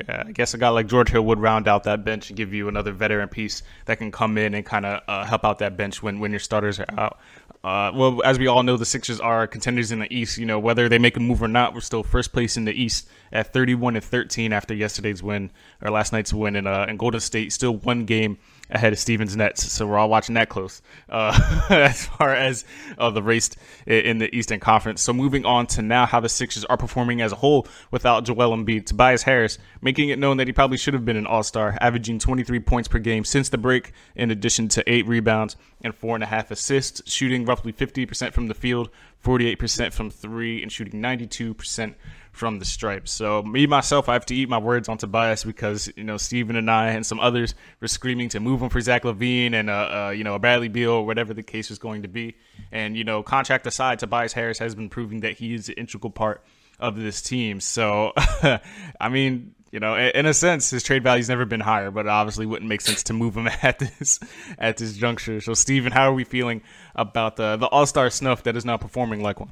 [0.07, 2.53] Yeah, I guess a guy like George Hill would round out that bench and give
[2.53, 5.75] you another veteran piece that can come in and kind of uh, help out that
[5.77, 7.19] bench when, when your starters are out.
[7.63, 10.37] Uh, well, as we all know, the Sixers are contenders in the East.
[10.37, 12.71] You know, whether they make a move or not, we're still first place in the
[12.71, 16.97] East at 31 and 13 after yesterday's win or last night's win, and uh, and
[16.97, 18.37] Golden State still one game
[18.69, 19.71] ahead of Steve Nash's Nets.
[19.71, 22.65] So we're all watching that close uh, as far as
[22.97, 23.49] uh, the race
[23.85, 25.01] in the Eastern Conference.
[25.01, 28.55] So moving on to now how the Sixers are performing as a whole without Joel
[28.55, 28.85] Embiid.
[28.85, 32.19] Tobias Harris making it known that he probably should have been an All Star, averaging
[32.19, 36.23] 23 points per game since the break, in addition to eight rebounds and four and
[36.23, 38.89] a half assists, shooting roughly 50% from the field,
[39.23, 41.95] 48% from three, and shooting 92%
[42.31, 43.11] from the stripes.
[43.11, 46.55] So me myself, I have to eat my words on Tobias because you know Steven
[46.55, 49.73] and I and some others were screaming to move him for Zach LaVine and uh,
[50.07, 52.35] uh, you know a Bradley Beal or whatever the case was going to be.
[52.71, 56.11] And you know, contract aside, Tobias Harris has been proving that he is an integral
[56.11, 56.43] part
[56.79, 57.59] of this team.
[57.59, 58.13] So
[58.99, 59.55] I mean.
[59.71, 62.81] You know, in a sense, his trade value's never been higher, but obviously wouldn't make
[62.81, 64.19] sense to move him at this
[64.57, 65.41] at this juncture.
[65.41, 66.63] So, Steven, how are we feeling
[66.95, 69.51] about the the All Star snuff that is not performing like one?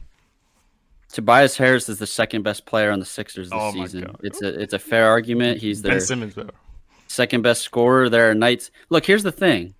[1.11, 4.15] Tobias Harris is the second best player on the Sixers this oh season.
[4.23, 5.59] It's a it's a fair argument.
[5.59, 6.35] He's their Simmons,
[7.07, 8.09] second best scorer.
[8.09, 8.71] There are nights.
[8.89, 9.73] Look, here's the thing.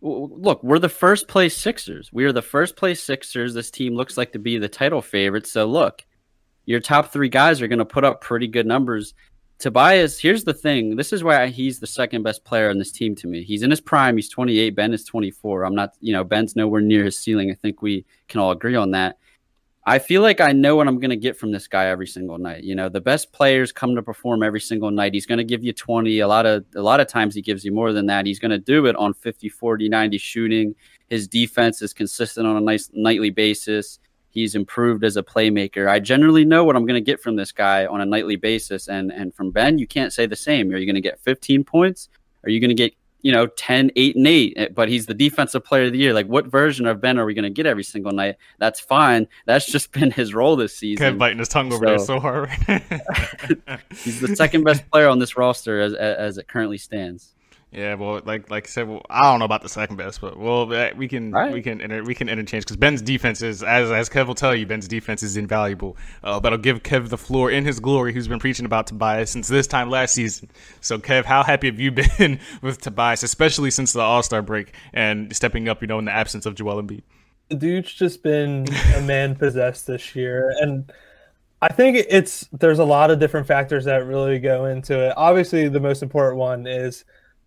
[0.00, 2.12] Look, we're the first place Sixers.
[2.12, 3.54] We are the first place Sixers.
[3.54, 5.46] This team looks like to be the title favorite.
[5.46, 6.04] So look,
[6.64, 9.14] your top three guys are going to put up pretty good numbers.
[9.58, 10.96] Tobias, here's the thing.
[10.96, 13.42] This is why he's the second best player on this team to me.
[13.42, 14.16] He's in his prime.
[14.16, 14.70] He's 28.
[14.70, 15.64] Ben is 24.
[15.64, 17.50] I'm not, you know, Ben's nowhere near his ceiling.
[17.50, 19.16] I think we can all agree on that.
[19.88, 22.38] I feel like I know what I'm going to get from this guy every single
[22.38, 22.64] night.
[22.64, 25.14] You know, the best players come to perform every single night.
[25.14, 26.18] He's going to give you 20.
[26.18, 28.26] A lot of a lot of times he gives you more than that.
[28.26, 30.74] He's going to do it on 50, 40, 90 shooting.
[31.08, 34.00] His defense is consistent on a nice nightly basis.
[34.30, 35.88] He's improved as a playmaker.
[35.88, 38.88] I generally know what I'm going to get from this guy on a nightly basis
[38.88, 40.72] and and from Ben, you can't say the same.
[40.72, 42.08] Are you going to get 15 points?
[42.42, 45.14] Are you going to get you know 10 8 and 8 eh, but he's the
[45.14, 46.12] defensive player of the year.
[46.12, 48.36] Like what version of ben are we going to get every single night?
[48.58, 49.26] That's fine.
[49.46, 51.14] That's just been his role this season.
[51.14, 52.50] Kev biting his tongue over so, there so hard
[54.02, 57.34] he's the second best player on this roster as, as it currently stands
[57.72, 60.38] yeah, well, like like I said, well, I don't know about the second best, but
[60.38, 61.52] well, we can right.
[61.52, 64.54] we can inter- we can interchange because Ben's defense is as as Kev will tell
[64.54, 65.96] you, Ben's defense is invaluable.
[66.22, 69.30] Uh, but I'll give Kev the floor in his glory, who's been preaching about Tobias
[69.30, 70.48] since this time last season.
[70.80, 74.72] So, Kev, how happy have you been with Tobias, especially since the All Star break
[74.92, 77.02] and stepping up, you know, in the absence of Joel Embiid?
[77.48, 80.90] The dude's just been a man possessed this year, and.
[81.62, 85.14] I think it's there's a lot of different factors that really go into it.
[85.16, 87.06] Obviously, the most important one is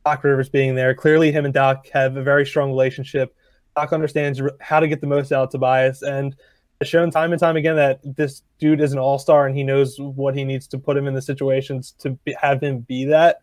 [0.10, 0.96] Doc Rivers being there.
[0.96, 3.36] Clearly, him and Doc have a very strong relationship.
[3.76, 6.36] Doc understands how to get the most out of Tobias and
[6.82, 9.64] has shown time and time again that this dude is an all star and he
[9.64, 13.06] knows what he needs to put him in the situations to be, have him be
[13.06, 13.42] that.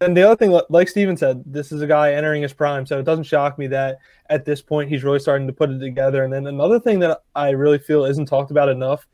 [0.00, 2.98] And the other thing, like Steven said, this is a guy entering his prime, so
[2.98, 6.24] it doesn't shock me that at this point he's really starting to put it together.
[6.24, 9.06] And then another thing that I really feel isn't talked about enough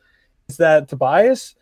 [0.49, 1.55] is that Tobias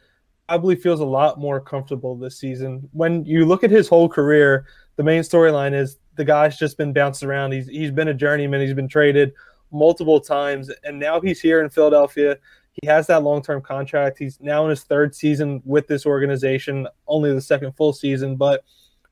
[0.48, 2.88] probably feels a lot more comfortable this season.
[2.92, 6.92] When you look at his whole career, the main storyline is the guy's just been
[6.92, 7.52] bounced around.
[7.52, 8.60] He's he's been a journeyman.
[8.60, 9.32] He's been traded
[9.72, 12.38] multiple times, and now he's here in Philadelphia.
[12.80, 14.18] He has that long term contract.
[14.18, 18.64] He's now in his third season with this organization, only the second full season, but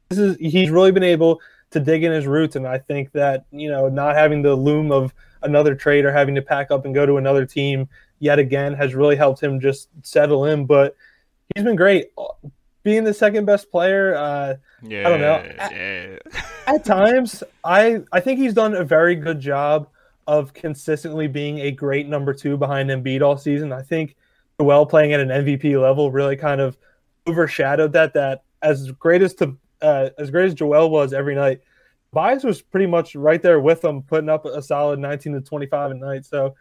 [0.09, 1.41] this is he's really been able
[1.71, 2.57] to dig in his roots.
[2.57, 6.35] And I think that, you know, not having the loom of another trade or having
[6.35, 7.89] to pack up and go to another team
[8.21, 10.67] yet again has really helped him just settle in.
[10.67, 10.97] But
[11.55, 12.13] he's been great.
[12.83, 15.43] Being the second best player, uh, Yeah, I don't know.
[15.71, 16.19] yeah.
[16.67, 19.89] at times, I I think he's done a very good job
[20.27, 23.73] of consistently being a great number two behind Embiid all season.
[23.73, 24.17] I think
[24.61, 26.77] Joel playing at an MVP level really kind of
[27.27, 28.15] overshadowed that.
[28.15, 31.61] That as great as to uh, as great as Joel was every night,
[32.13, 35.91] Tobias was pretty much right there with him, putting up a solid 19 to 25
[35.93, 36.25] at night.
[36.27, 36.55] So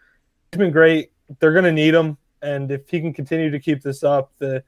[0.52, 1.12] he's been great.
[1.40, 4.64] They're going to need him, and if he can continue to keep this up, the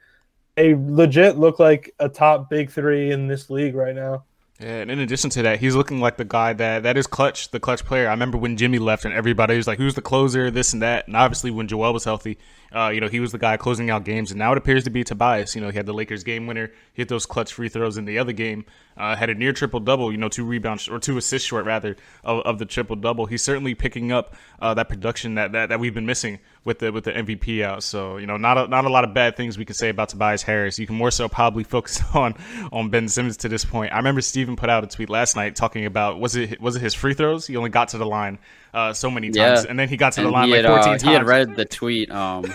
[0.56, 4.24] they legit look like a top big three in this league right now.
[4.60, 7.50] Yeah, and in addition to that, he's looking like the guy that that is clutch,
[7.50, 8.08] the clutch player.
[8.08, 11.08] I remember when Jimmy left, and everybody was like, "Who's the closer?" This and that.
[11.08, 12.38] And obviously, when Joel was healthy,
[12.74, 14.32] uh, you know, he was the guy closing out games.
[14.32, 15.56] And now it appears to be Tobias.
[15.56, 18.18] You know, he had the Lakers game winner, hit those clutch free throws in the
[18.18, 18.66] other game,
[18.98, 20.12] uh, had a near triple double.
[20.12, 23.28] You know, two rebounds or two assists short rather of, of the triple double.
[23.28, 26.92] He's certainly picking up uh, that production that, that that we've been missing with the
[26.92, 27.84] with the MVP out.
[27.84, 30.10] So you know, not a, not a lot of bad things we can say about
[30.10, 30.80] Tobias Harris.
[30.80, 32.36] You can more so probably focus on
[32.72, 33.94] on Ben Simmons to this point.
[33.94, 36.82] I remember Steven put out a tweet last night talking about was it was it
[36.82, 37.46] his free throws?
[37.46, 38.40] He only got to the line
[38.74, 39.70] uh, so many times, Yeah.
[39.70, 41.02] and then he got to the And line like had, 14 uh, times.
[41.04, 42.46] He had read the tweet, um,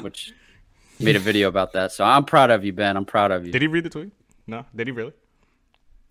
[0.00, 0.32] which
[1.00, 1.92] made a video about that.
[1.92, 2.96] So I'm proud of you, Ben.
[2.96, 3.52] I'm proud of you.
[3.52, 4.12] Did he read the tweet?
[4.46, 5.12] No, did he really?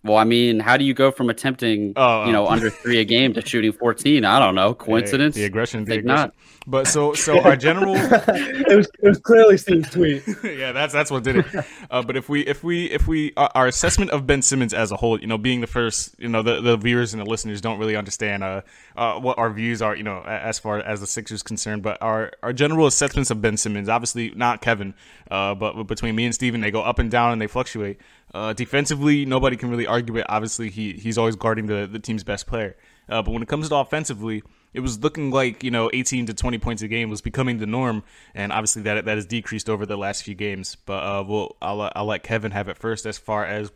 [0.04, 2.50] Well, I mean, how do you go from attempting, Oh, you know, oh.
[2.50, 4.26] under three a game to shooting 14?
[4.26, 4.74] I don't know.
[4.74, 5.36] Coincidence?
[5.36, 6.26] The aggression, the Think aggression.
[6.28, 6.34] not.
[6.66, 10.24] But so so our general it was it was clearly Steve's tweet.
[10.44, 11.46] yeah, that's that's what did it.
[11.92, 14.96] Uh, but if we if we if we our, assessment of Ben Simmons as a
[14.96, 17.80] whole, you know, being the first, you know, the, the viewers and the listeners don't
[17.80, 18.62] really understand uh,
[18.96, 21.84] uh what our views are, you know, as far as the Sixers concerned.
[21.84, 24.94] But our our general assessments of Ben Simmons, obviously not Kevin,
[25.32, 28.00] uh, but between me and Steven, they go up and down and they fluctuate.
[28.34, 30.26] Uh, defensively, nobody can really argue it.
[30.30, 32.76] Obviously, he he's always guarding the the team's best player.
[33.10, 36.34] Uh, but when it comes to offensively, it was looking like you know 18 to
[36.34, 39.86] 20 points a game was becoming the norm, and obviously that that has decreased over
[39.86, 40.76] the last few games.
[40.86, 43.72] But uh, we'll I'll I'll let Kevin have it first as far as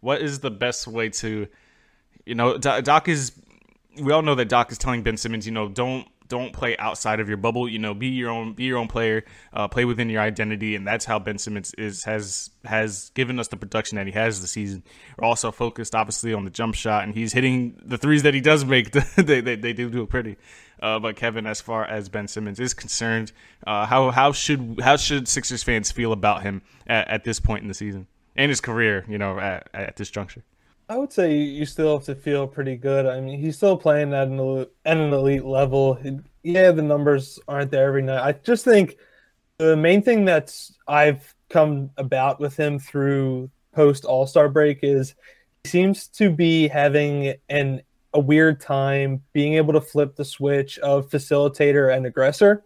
[0.00, 1.48] what is the best way to,
[2.24, 3.32] you know, Doc is.
[4.00, 7.20] We all know that Doc is telling Ben Simmons, you know, don't don't play outside
[7.20, 7.68] of your bubble.
[7.68, 10.86] You know, be your own be your own player, uh, play within your identity, and
[10.86, 14.52] that's how Ben Simmons is has has given us the production that he has this
[14.52, 14.82] season.
[15.16, 18.40] We're also focused, obviously, on the jump shot, and he's hitting the threes that he
[18.40, 18.90] does make.
[19.16, 20.36] they, they they do do it pretty.
[20.80, 23.32] Uh, but Kevin, as far as Ben Simmons is concerned,
[23.66, 27.62] uh, how how should how should Sixers fans feel about him at, at this point
[27.62, 29.04] in the season and his career?
[29.08, 30.44] You know, at, at this juncture.
[30.88, 33.04] I would say you still have to feel pretty good.
[33.04, 35.98] I mean, he's still playing at an elite, at an elite level.
[36.42, 38.22] Yeah, the numbers aren't there every night.
[38.22, 38.96] I just think
[39.58, 45.14] the main thing that's I've come about with him through post All Star break is
[45.64, 47.82] he seems to be having an
[48.14, 52.64] a weird time being able to flip the switch of facilitator and aggressor.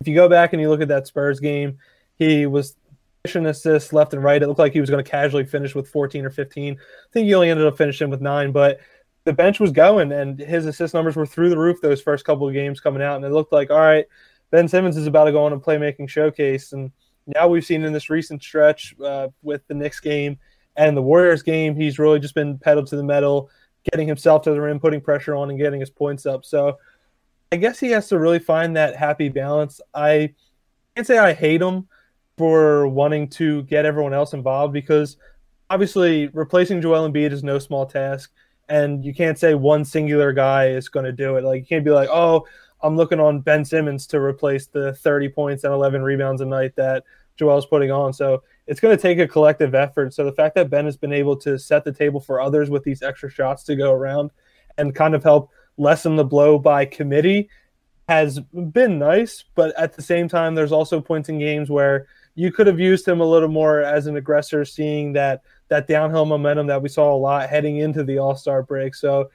[0.00, 1.78] If you go back and you look at that Spurs game,
[2.16, 2.76] he was
[3.34, 4.42] assists left and right.
[4.42, 6.74] It looked like he was going to casually finish with 14 or 15.
[6.74, 8.78] I think he only ended up finishing with nine, but
[9.24, 12.46] the bench was going and his assist numbers were through the roof those first couple
[12.46, 13.16] of games coming out.
[13.16, 14.06] And it looked like, all right,
[14.50, 16.72] Ben Simmons is about to go on a playmaking showcase.
[16.72, 16.92] And
[17.26, 20.38] now we've seen in this recent stretch uh, with the Knicks game
[20.76, 23.50] and the Warriors game, he's really just been pedaled to the metal,
[23.90, 26.44] getting himself to the rim, putting pressure on, and getting his points up.
[26.44, 26.78] So
[27.50, 29.80] I guess he has to really find that happy balance.
[29.94, 30.34] I
[30.94, 31.88] can't say I hate him
[32.36, 35.16] for wanting to get everyone else involved because
[35.70, 38.32] obviously replacing Joel Embiid is no small task.
[38.68, 41.44] And you can't say one singular guy is going to do it.
[41.44, 42.46] Like you can't be like, oh,
[42.82, 46.74] I'm looking on Ben Simmons to replace the 30 points and 11 rebounds a night
[46.76, 47.04] that
[47.36, 48.12] Joel's putting on.
[48.12, 50.14] So it's going to take a collective effort.
[50.14, 52.82] So the fact that Ben has been able to set the table for others with
[52.82, 54.30] these extra shots to go around
[54.78, 57.48] and kind of help lessen the blow by committee
[58.08, 59.44] has been nice.
[59.54, 63.08] But at the same time, there's also points in games where you could have used
[63.08, 67.12] him a little more as an aggressor, seeing that that downhill momentum that we saw
[67.12, 68.94] a lot heading into the All Star break.
[68.94, 69.30] So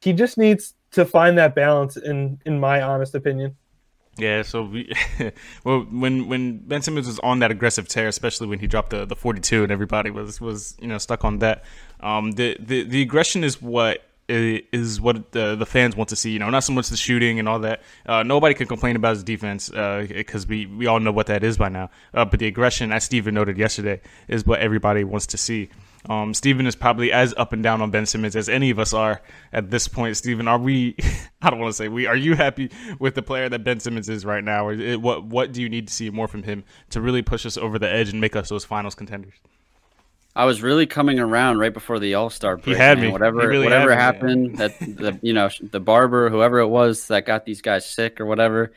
[0.00, 3.56] he just needs to find that balance, in in my honest opinion.
[4.16, 4.92] Yeah, so we,
[5.64, 9.04] well, when when Ben Simmons was on that aggressive tear, especially when he dropped the,
[9.04, 11.64] the forty two, and everybody was was you know stuck on that.
[12.00, 16.30] Um, the the the aggression is what is what the the fans want to see.
[16.30, 17.82] You know, not so much the shooting and all that.
[18.06, 21.58] Uh, nobody can complain about his defense because we we all know what that is
[21.58, 21.90] by now.
[22.14, 25.68] Uh, but the aggression, as Steven noted yesterday, is what everybody wants to see.
[26.08, 28.94] Um, Steven is probably as up and down on Ben Simmons as any of us
[28.94, 29.20] are
[29.52, 30.16] at this point.
[30.16, 30.96] Steven, are we?
[31.42, 32.06] I don't want to say we.
[32.06, 35.24] Are you happy with the player that Ben Simmons is right now, or it, what?
[35.24, 37.90] What do you need to see more from him to really push us over the
[37.90, 39.34] edge and make us those finals contenders?
[40.36, 42.76] I was really coming around right before the All Star break.
[42.76, 43.08] He had man.
[43.08, 43.12] me.
[43.12, 47.08] Whatever, really whatever had me, happened, that the you know the barber, whoever it was
[47.08, 48.72] that got these guys sick or whatever,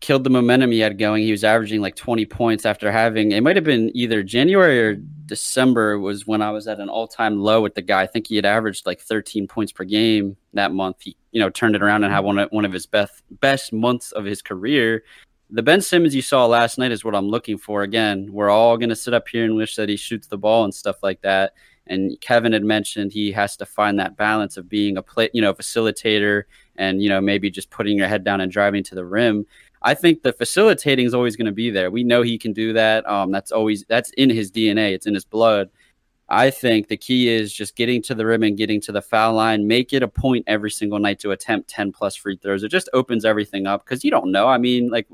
[0.00, 1.22] killed the momentum he had going.
[1.22, 4.94] He was averaging like 20 points after having it might have been either January or
[4.94, 8.02] December was when I was at an all time low with the guy.
[8.02, 10.98] I think he had averaged like 13 points per game that month.
[11.00, 13.72] He you know turned it around and had one of, one of his best best
[13.72, 15.02] months of his career
[15.50, 17.82] the Ben Simmons you saw last night is what I'm looking for.
[17.82, 20.64] Again, we're all going to sit up here and wish that he shoots the ball
[20.64, 21.52] and stuff like that.
[21.86, 25.40] And Kevin had mentioned he has to find that balance of being a play, you
[25.40, 26.44] know, facilitator
[26.78, 29.46] and you know maybe just putting your head down and driving to the rim.
[29.82, 31.90] I think the facilitating is always going to be there.
[31.90, 33.08] We know he can do that.
[33.08, 34.92] Um, that's always that's in his DNA.
[34.92, 35.70] It's in his blood.
[36.28, 39.34] I think the key is just getting to the rim and getting to the foul
[39.34, 39.68] line.
[39.68, 42.64] Make it a point every single night to attempt 10 plus free throws.
[42.64, 44.48] It just opens everything up because you don't know.
[44.48, 45.06] I mean, like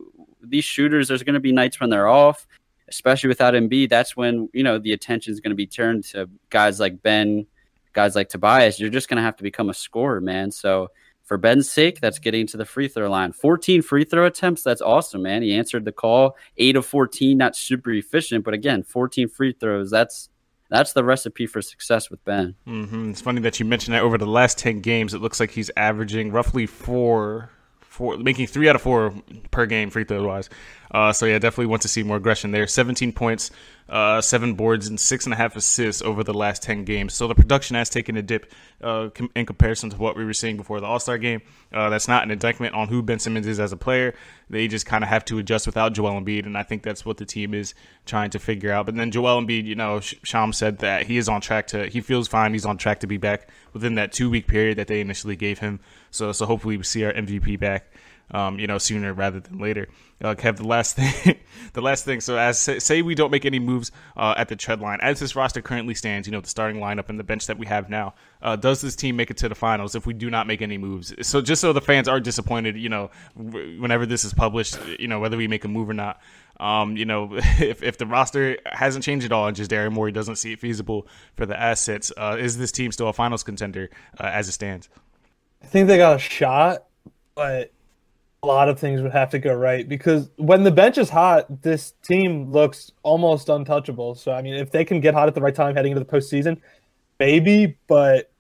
[0.53, 2.47] these shooters, there's going to be nights when they're off,
[2.89, 3.89] especially without Embiid.
[3.89, 7.47] That's when, you know, the attention is going to be turned to guys like Ben,
[7.93, 8.79] guys like Tobias.
[8.79, 10.53] You're just going to have to become a scorer, man.
[10.53, 10.91] So
[11.25, 13.33] for Ben's sake, that's getting to the free throw line.
[13.33, 14.63] 14 free throw attempts.
[14.63, 15.43] That's awesome, man.
[15.43, 16.37] He answered the call.
[16.59, 19.91] Eight of 14, not super efficient, but again, 14 free throws.
[19.91, 20.29] That's
[20.69, 22.55] that's the recipe for success with Ben.
[22.67, 23.11] Mm-hmm.
[23.11, 25.71] It's funny that you mentioned that over the last 10 games, it looks like he's
[25.77, 27.51] averaging roughly four,
[27.93, 29.15] four making three out of four
[29.51, 30.49] per game free throw wise.
[30.91, 32.67] Uh, so, yeah, definitely want to see more aggression there.
[32.67, 33.51] 17 points,
[33.89, 37.15] uh, seven boards, and six and a half assists over the last 10 games.
[37.15, 38.53] So the production has taken a dip
[38.83, 41.41] uh, com- in comparison to what we were seeing before the All Star game.
[41.73, 44.15] Uh, that's not an indictment on who Ben Simmons is as a player.
[44.51, 47.17] They just kind of have to adjust without Joel Embiid, and I think that's what
[47.17, 47.75] the team is
[48.05, 48.85] trying to figure out.
[48.85, 52.03] But then Joel Embiid, you know, Shams said that he is on track to, he
[52.03, 52.53] feels fine.
[52.53, 55.59] He's on track to be back within that two week period that they initially gave
[55.59, 55.81] him.
[56.13, 57.93] So, so hopefully we see our MVP back
[58.33, 59.89] um, you know, sooner rather than later.
[60.23, 61.39] Uh, Kev, the last thing,
[61.73, 62.21] the last thing.
[62.21, 65.37] So, as say we don't make any moves uh, at the tread line, as this
[65.37, 68.15] roster currently stands, you know, the starting lineup and the bench that we have now,
[68.41, 70.79] uh, does this team make it to the finals if we do not make any
[70.79, 71.13] moves?
[71.27, 75.21] So, just so the fans are disappointed, you know, whenever this is published, you know,
[75.21, 76.21] whether we make a move or not.
[76.61, 80.13] Um, you know, if, if the roster hasn't changed at all and just Daryl Morey
[80.13, 83.91] doesn't see it feasible for the assets, uh, is this team still a finals contender
[84.21, 84.89] uh, as it stands?
[85.63, 86.85] I think they got a shot,
[87.35, 87.73] but
[88.43, 91.63] a lot of things would have to go right because when the bench is hot,
[91.63, 94.17] this team looks almost untouchable.
[94.17, 96.11] So I mean, if they can get hot at the right time heading into the
[96.11, 96.61] postseason,
[97.21, 98.33] maybe, but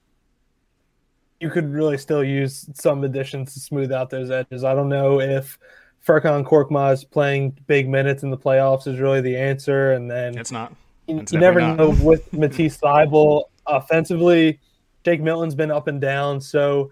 [1.40, 4.64] you could really still use some additions to smooth out those edges.
[4.64, 5.58] I don't know if
[6.06, 10.52] Furkan Korkmaz playing big minutes in the playoffs is really the answer, and then it's
[10.52, 10.74] not.
[11.06, 11.76] It's you, never not.
[11.76, 14.61] know with Matisse Thybulle offensively.
[15.04, 16.90] Shake Milton's been up and down, so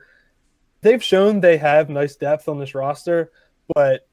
[0.83, 3.31] they've shown they have nice depth on this roster,
[3.75, 4.07] but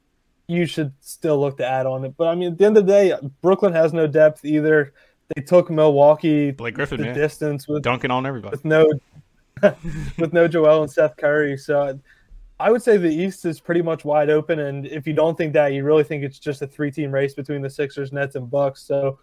[0.48, 2.16] you should still look to add on it.
[2.18, 4.94] But I mean, at the end of the day, Brooklyn has no depth either.
[5.36, 7.16] They took Milwaukee Blake Griffin, the man.
[7.16, 8.90] distance with dunking on everybody with no
[10.18, 11.58] with no Joel and Seth Curry.
[11.58, 12.00] So
[12.60, 14.60] I would say the East is pretty much wide open.
[14.60, 17.34] And if you don't think that, you really think it's just a three team race
[17.34, 18.84] between the Sixers, Nets, and Bucks.
[18.84, 19.20] So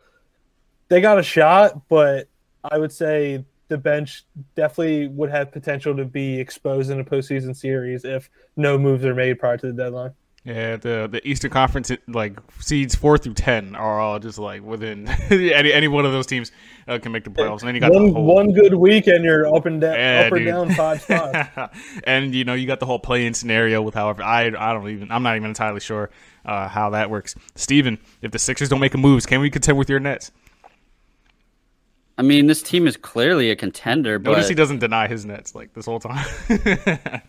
[0.89, 2.29] they got a shot, but
[2.63, 4.25] I would say the bench
[4.55, 9.15] definitely would have potential to be exposed in a postseason series if no moves are
[9.15, 10.13] made prior to the deadline.
[10.45, 15.09] Yeah, the the Eastern Conference like seeds four through ten are all just like within
[15.31, 16.53] any any one of those teams
[16.87, 17.61] uh, can make the playoffs.
[17.61, 20.25] And then you got one, whole, one good week and you're up and down, yeah,
[20.27, 21.79] up or down five spots.
[22.05, 25.11] and you know you got the whole play-in scenario with however I I don't even
[25.11, 26.11] I'm not even entirely sure
[26.45, 27.35] uh, how that works.
[27.55, 30.31] Steven, if the Sixers don't make a moves, can we contend with your Nets?
[32.17, 34.21] I mean, this team is clearly a contender.
[34.21, 34.33] But...
[34.33, 36.25] Notice he doesn't deny his nets like this whole time.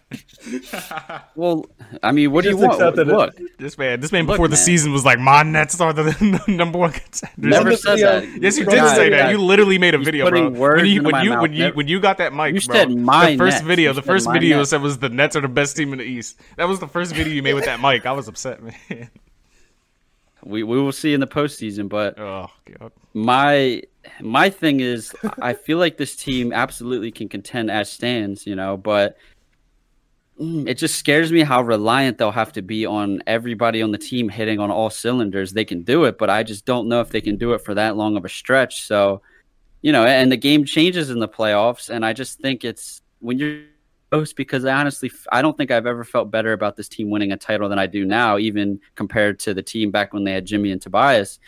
[1.36, 1.66] well,
[2.04, 2.96] I mean, what do you want?
[2.96, 4.64] Look, this man, this man Look, before the man.
[4.64, 8.42] season was like, my nets are the number one contender." Never said that.
[8.42, 9.32] Yes, you did say that.
[9.32, 10.52] You literally made a video, bro.
[10.52, 13.32] When you when you when you when you got that mic, you bro, said my
[13.32, 13.68] the first nets.
[13.68, 14.70] video, you the first video nets.
[14.70, 16.40] said was the Nets are the best team in the East.
[16.58, 18.06] That was the first video you made with that mic.
[18.06, 19.10] I was upset, man.
[20.46, 22.50] We we will see in the postseason, but oh
[23.14, 23.82] my
[24.22, 28.78] my thing is I feel like this team absolutely can contend as stands, you know,
[28.78, 29.18] but
[30.40, 33.98] mm, it just scares me how reliant they'll have to be on everybody on the
[33.98, 35.54] team hitting on all cylinders.
[35.54, 37.74] They can do it, but I just don't know if they can do it for
[37.74, 38.84] that long of a stretch.
[38.84, 39.22] So,
[39.82, 43.40] you know, and the game changes in the playoffs, and I just think it's when
[43.40, 43.62] you're
[44.36, 47.38] because I honestly I don't think I've ever felt better about this team winning a
[47.38, 50.72] title than I do now, even compared to the team back when they had Jimmy
[50.72, 51.40] and Tobias.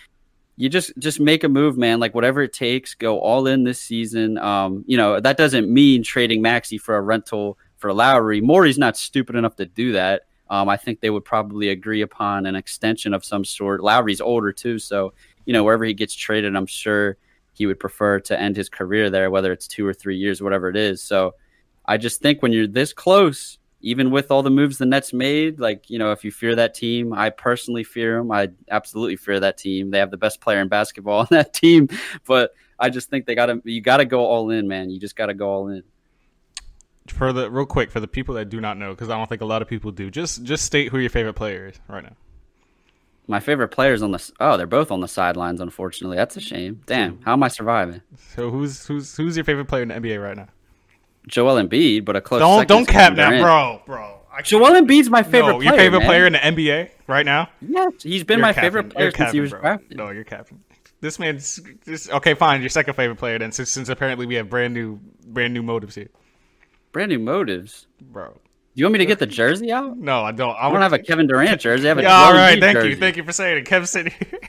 [0.57, 1.99] You just just make a move, man.
[1.99, 4.37] Like whatever it takes, go all in this season.
[4.37, 8.41] Um, you know that doesn't mean trading Maxey for a rental for Lowry.
[8.41, 10.23] Morey's not stupid enough to do that.
[10.49, 13.83] Um, I think they would probably agree upon an extension of some sort.
[13.83, 15.13] Lowry's older too, so
[15.45, 17.17] you know wherever he gets traded, I'm sure
[17.53, 20.69] he would prefer to end his career there, whether it's two or three years, whatever
[20.69, 21.01] it is.
[21.01, 21.33] So
[21.87, 25.59] I just think when you're this close, even with all the moves the Nets made,
[25.59, 28.31] like, you know, if you fear that team, I personally fear them.
[28.31, 29.91] I absolutely fear that team.
[29.91, 31.87] They have the best player in basketball on that team.
[32.25, 34.89] But I just think they got to, you got to go all in, man.
[34.89, 35.83] You just got to go all in.
[37.07, 39.41] For the real quick, for the people that do not know, because I don't think
[39.41, 42.17] a lot of people do, just just state who your favorite player is right now.
[43.27, 45.61] My favorite players on the oh, they're both on the sidelines.
[45.61, 46.81] Unfortunately, that's a shame.
[46.85, 48.01] Damn, how am I surviving?
[48.35, 50.49] So who's who's who's your favorite player in the NBA right now?
[51.27, 52.39] Joel Embiid, but a close.
[52.39, 54.13] Don't second don't cap now, bro, bro.
[54.33, 55.63] I Joel Embiid's my favorite no, player.
[55.69, 56.07] your favorite man.
[56.07, 57.49] player in the NBA right now?
[57.61, 58.67] Yes, he's been You're my capping.
[58.67, 59.61] favorite player You're since he capping, was bro.
[59.61, 59.97] drafted.
[59.97, 60.63] No, you're capping.
[61.01, 62.33] This man's this, okay.
[62.33, 65.61] Fine, your second favorite player then, since, since apparently we have brand new brand new
[65.63, 66.09] motives here,
[66.91, 67.87] Brand new motives.
[68.01, 68.29] bro.
[68.31, 68.39] Do
[68.81, 69.97] you want me to get the jersey out?
[69.97, 70.55] No, I don't.
[70.55, 71.85] I don't have a Kevin Durant jersey.
[71.87, 72.89] I have a Yeah, all right, thank jersey.
[72.89, 73.65] you, thank you for saying it.
[73.65, 74.39] Kevin said here.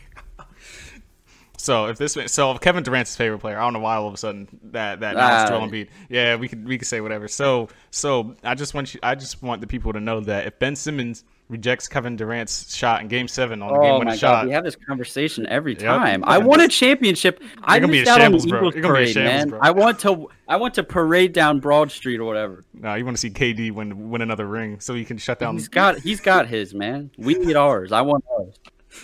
[1.69, 4.09] So if this, so if Kevin Durant's his favorite player, I don't know why all
[4.09, 5.51] of a sudden that that now it's.
[5.51, 5.89] Joel Embiid.
[6.09, 7.29] Yeah, we could we could say whatever.
[7.29, 10.59] So so I just want you, I just want the people to know that if
[10.59, 14.47] Ben Simmons rejects Kevin Durant's shot in Game Seven on the game Oh winning shot,
[14.47, 15.83] we have this conversation every Yep.
[15.83, 16.25] time.
[16.27, 17.43] I want a championship.
[17.63, 18.59] I gonna be missed a out on the shambles, bro.
[18.61, 19.49] Eagles You're gonna be a parade, shambles, man.
[19.51, 19.59] bro.
[19.63, 20.29] I want to.
[20.49, 22.65] I want to parade down Broad Street or whatever.
[22.73, 25.55] no, you want to see KD win win another ring so you can shut down.
[25.55, 25.99] He's got.
[25.99, 27.11] He's got his man.
[27.19, 27.93] We need ours.
[27.93, 28.55] I want ours.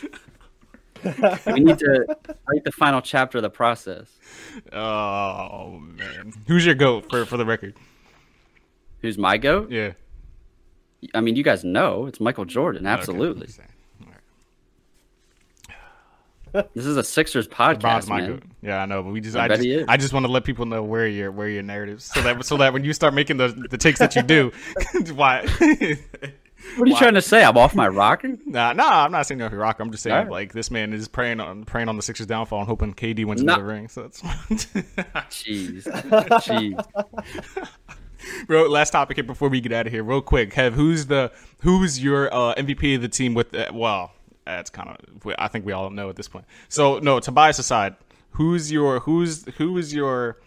[1.47, 2.07] we need to
[2.49, 4.11] write the final chapter of the process.
[4.73, 7.75] Oh man, who's your goat for for the record?
[9.01, 9.71] Who's my goat?
[9.71, 9.93] Yeah,
[11.15, 12.87] I mean, you guys know it's Michael Jordan.
[12.87, 13.49] Absolutely.
[13.49, 13.65] Okay.
[16.75, 18.31] This is a Sixers podcast, man.
[18.31, 18.43] goat.
[18.63, 19.87] Yeah, I know, but we just I I, bet just he is.
[19.89, 22.57] I just want to let people know where your where your narratives so that so
[22.59, 24.53] that when you start making the the takes that you do,
[25.15, 25.47] why?
[26.77, 27.45] What are you trying to say?
[27.45, 28.37] I'm off my rocker?
[28.47, 29.81] nah, nah, I'm not saying you're a rock.
[29.81, 30.31] I'm just saying Alright.
[30.31, 33.43] like this man is praying on praying on the Sixers downfall and hoping KD wins
[33.43, 33.55] Nah.
[33.55, 33.89] another ring.
[33.89, 34.21] So that's
[35.31, 35.85] Jeez.
[36.85, 37.69] Jeez.
[38.47, 40.51] Bro, last topic here before we get out of here, real quick.
[40.53, 43.35] Kev, who's the who's your uh, MVP of the team?
[43.35, 44.13] With well,
[44.47, 46.47] that's kind of I think we all know at this point.
[46.69, 47.97] So no, Tobias aside,
[48.31, 50.39] who's your who's who is your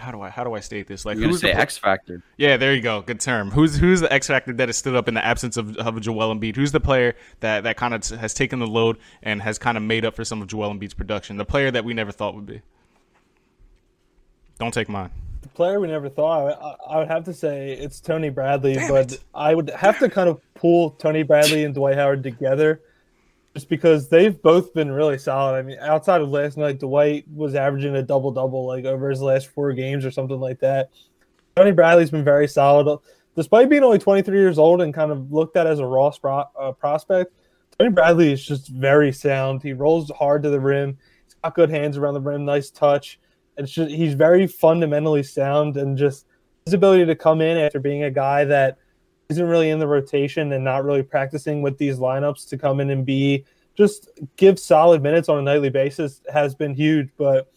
[0.00, 1.04] how do I how do I state this?
[1.04, 2.22] Like You're who's the pl- X Factor.
[2.36, 3.02] Yeah, there you go.
[3.02, 3.50] Good term.
[3.50, 6.34] Who's who's the X factor that has stood up in the absence of, of Joel
[6.34, 6.56] Embiid?
[6.56, 9.82] Who's the player that that kind of has taken the load and has kind of
[9.82, 11.36] made up for some of Joel Embiid's production?
[11.36, 12.62] The player that we never thought would be.
[14.58, 15.10] Don't take mine.
[15.42, 16.52] The player we never thought.
[16.60, 20.28] I, I would have to say it's Tony Bradley, but I would have to kind
[20.28, 22.82] of pull Tony Bradley and Dwight Howard together,
[23.54, 25.58] just because they've both been really solid.
[25.58, 29.20] I mean, outside of last night, Dwight was averaging a double double like over his
[29.20, 30.90] last four games or something like that.
[31.56, 32.98] Tony Bradley's been very solid,
[33.34, 36.48] despite being only 23 years old and kind of looked at as a raw spro-
[36.58, 37.32] uh, prospect.
[37.78, 39.62] Tony Bradley is just very sound.
[39.62, 40.96] He rolls hard to the rim.
[41.24, 43.18] He's got good hands around the rim, nice touch.
[43.56, 46.26] It's just he's very fundamentally sound and just
[46.64, 48.78] his ability to come in after being a guy that
[49.30, 52.90] isn't really in the rotation and not really practicing with these lineups to come in
[52.90, 53.44] and be
[53.76, 57.08] just give solid minutes on a nightly basis has been huge.
[57.16, 57.50] But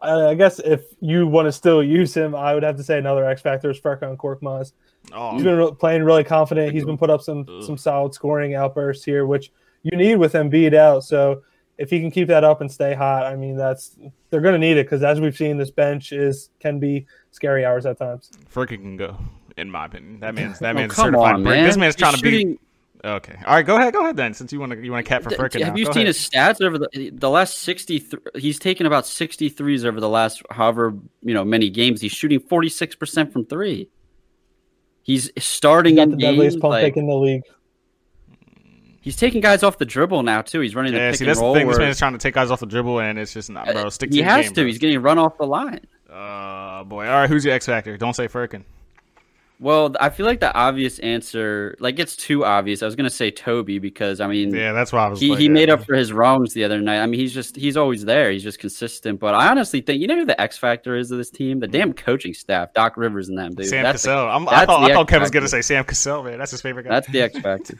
[0.00, 2.98] I, I guess if you want to still use him, I would have to say
[2.98, 4.72] another X factor is Furkan Korkmaz.
[5.12, 6.72] Oh, He's been re- playing really confident.
[6.72, 10.74] He's been put up some some solid scoring outbursts here, which you need with Embiid
[10.74, 11.04] out.
[11.04, 11.42] So
[11.76, 13.98] if he can keep that up and stay hot, I mean that's
[14.30, 17.64] they're going to need it because as we've seen, this bench is can be scary
[17.64, 18.30] hours at times.
[18.50, 19.18] Furkan can go,
[19.56, 20.20] in my opinion.
[20.20, 21.56] That man's that Oh, man's come certified on, brick.
[21.56, 21.64] man.
[21.66, 22.58] This man's He's trying to be.
[23.04, 23.66] Okay, all right.
[23.66, 24.32] Go ahead, go ahead then.
[24.32, 25.60] Since you want to you want to cap for Furkan.
[25.62, 25.78] Have now.
[25.78, 26.06] you Go seen ahead.
[26.16, 30.94] his stats over the the last 63 he's taken about 63s over the last however,
[31.22, 32.00] you know, many games.
[32.00, 33.88] He's shooting 46% from 3.
[35.02, 37.42] He's starting He's got in the deadliest games pump like, in the league.
[39.02, 40.60] He's taking guys off the dribble now too.
[40.60, 41.68] He's running the Yeah, pick see and that's the thing.
[41.68, 43.90] This where- man's trying to take guys off the dribble, and it's just not, bro.
[43.90, 44.60] Stick to he has game, to.
[44.62, 44.66] bro.
[44.66, 45.80] He's getting run off the line.
[46.10, 47.06] Uh, boy.
[47.06, 47.98] All right, who's your X factor?
[47.98, 48.64] Don't say Furkan.
[49.60, 52.82] Well, I feel like the obvious answer, like it's too obvious.
[52.82, 55.20] I was gonna say Toby because I mean, Yeah, that's why I was.
[55.20, 57.00] he, he made up for his wrongs the other night.
[57.00, 58.30] I mean, he's just he's always there.
[58.32, 59.20] He's just consistent.
[59.20, 61.60] But I honestly think you know who the X factor is of this team?
[61.60, 63.66] The damn coaching staff, Doc Rivers and them, dude.
[63.66, 64.28] Sam that's the- Cassell.
[64.28, 66.38] I'm, I thought, I thought Kevin was gonna say Sam Cassell, man.
[66.38, 66.90] That's his favorite guy.
[66.90, 67.78] That's the X factor.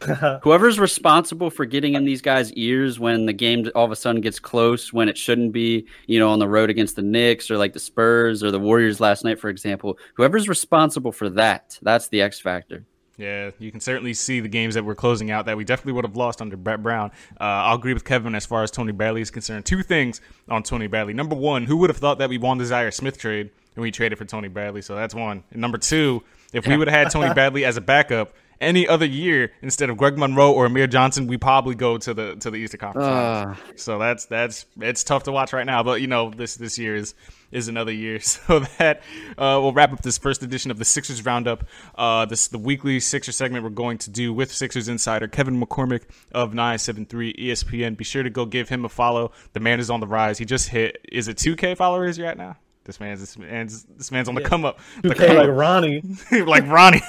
[0.42, 4.20] Whoever's responsible for getting in these guys' ears when the game all of a sudden
[4.20, 7.58] gets close when it shouldn't be, you know, on the road against the Knicks or
[7.58, 9.98] like the Spurs or the Warriors last night, for example.
[10.14, 12.84] Whoever's responsible for that, that's the X factor.
[13.16, 16.04] Yeah, you can certainly see the games that we're closing out that we definitely would
[16.04, 17.10] have lost under Brett Brown.
[17.32, 19.66] Uh, I'll agree with Kevin as far as Tony Bradley is concerned.
[19.66, 21.14] Two things on Tony Bradley.
[21.14, 23.90] Number one, who would have thought that we won the Zhaire Smith trade and we
[23.90, 24.82] traded for Tony Bradley?
[24.82, 25.42] So that's one.
[25.50, 26.22] And number two,
[26.52, 29.96] if we would have had Tony Bradley as a backup any other year instead of
[29.96, 33.06] Greg Monroe or Amir Johnson, we probably go to the to the Eastern Conference.
[33.06, 36.78] Uh, so that's that's it's tough to watch right now, but you know this this
[36.78, 37.14] year is
[37.50, 38.18] is another year.
[38.48, 39.02] So that
[39.36, 41.64] uh, we'll wrap up this first edition of the Sixers Roundup.
[41.94, 45.60] Uh, this is the weekly Sixers segment we're going to do with Sixers insider Kevin
[45.60, 46.02] McCormick
[46.32, 47.96] of 973 ESPN.
[47.96, 49.32] Be sure to go give him a follow.
[49.52, 50.38] The man is on the rise.
[50.38, 52.56] He just hit is it 2K followers at now?
[52.88, 54.80] This man's this man's this man's on the come up.
[55.02, 55.56] The Okay, come like up.
[55.58, 56.02] Ronnie.
[56.46, 57.02] like Ronnie.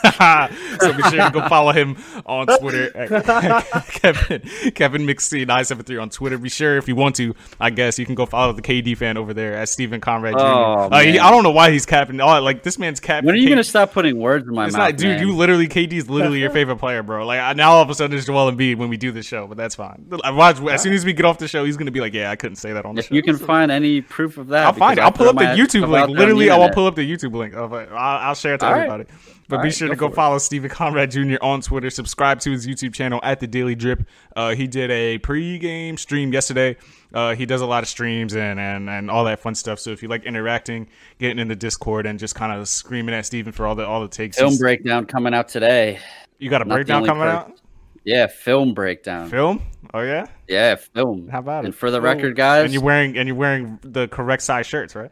[0.81, 2.91] so be sure to go follow him on Twitter.
[2.97, 4.41] at Kevin
[4.75, 6.37] Kevin McSee nine seven three on Twitter.
[6.37, 9.15] Be sure if you want to, I guess you can go follow the KD fan
[9.17, 10.39] over there at Stephen Conrad Jr.
[10.41, 12.19] Oh, Uh, he- I don't know why he's capping.
[12.19, 13.27] Oh, like this man's capping.
[13.27, 15.07] when are you K- gonna stop putting words in my It's mouth, not, dude.
[15.17, 15.27] man?
[15.27, 17.25] You literally KD is literally your favorite player, bro.
[17.25, 19.47] Like I- now, all of a sudden it's Joel Embiid when we do the show,
[19.47, 20.05] but that's fine.
[20.25, 22.29] I watch as soon as we get off the show, he's gonna be like, "Yeah,
[22.31, 24.65] I couldn't say that on the if show." you can find any proof of that,
[24.65, 25.01] I'll find it.
[25.01, 25.91] I'll pull up the my YouTube link.
[25.91, 27.53] there on the Literally, I'll pull up the YouTube link.
[27.55, 27.89] Of it.
[27.91, 28.89] I'll, I'll share it to All right.
[28.89, 29.05] everybody.
[29.47, 30.15] But All be right, sure to go go for it.
[30.15, 31.37] follow Stephen Conrad Jr.
[31.41, 31.89] on Twitter.
[31.89, 34.03] Subscribe to his YouTube channel at the Daily Drip.
[34.35, 36.77] Uh, he did a pregame stream yesterday.
[37.13, 39.79] Uh, he does a lot of streams and, and, and all that fun stuff.
[39.79, 43.25] So if you like interacting, getting in the Discord and just kind of screaming at
[43.25, 45.99] Stephen for all the all the takes, Film breakdown coming out today.
[46.37, 47.59] you got a not breakdown coming per- out.
[48.03, 49.29] Yeah, film breakdown.
[49.29, 49.63] Film?
[49.95, 50.27] Oh yeah.
[50.47, 51.27] Yeah, film.
[51.27, 51.77] How about and it?
[51.77, 52.01] for the Oh.
[52.01, 55.11] record, guys, And you're wearing and you're wearing the correct size shirts, right?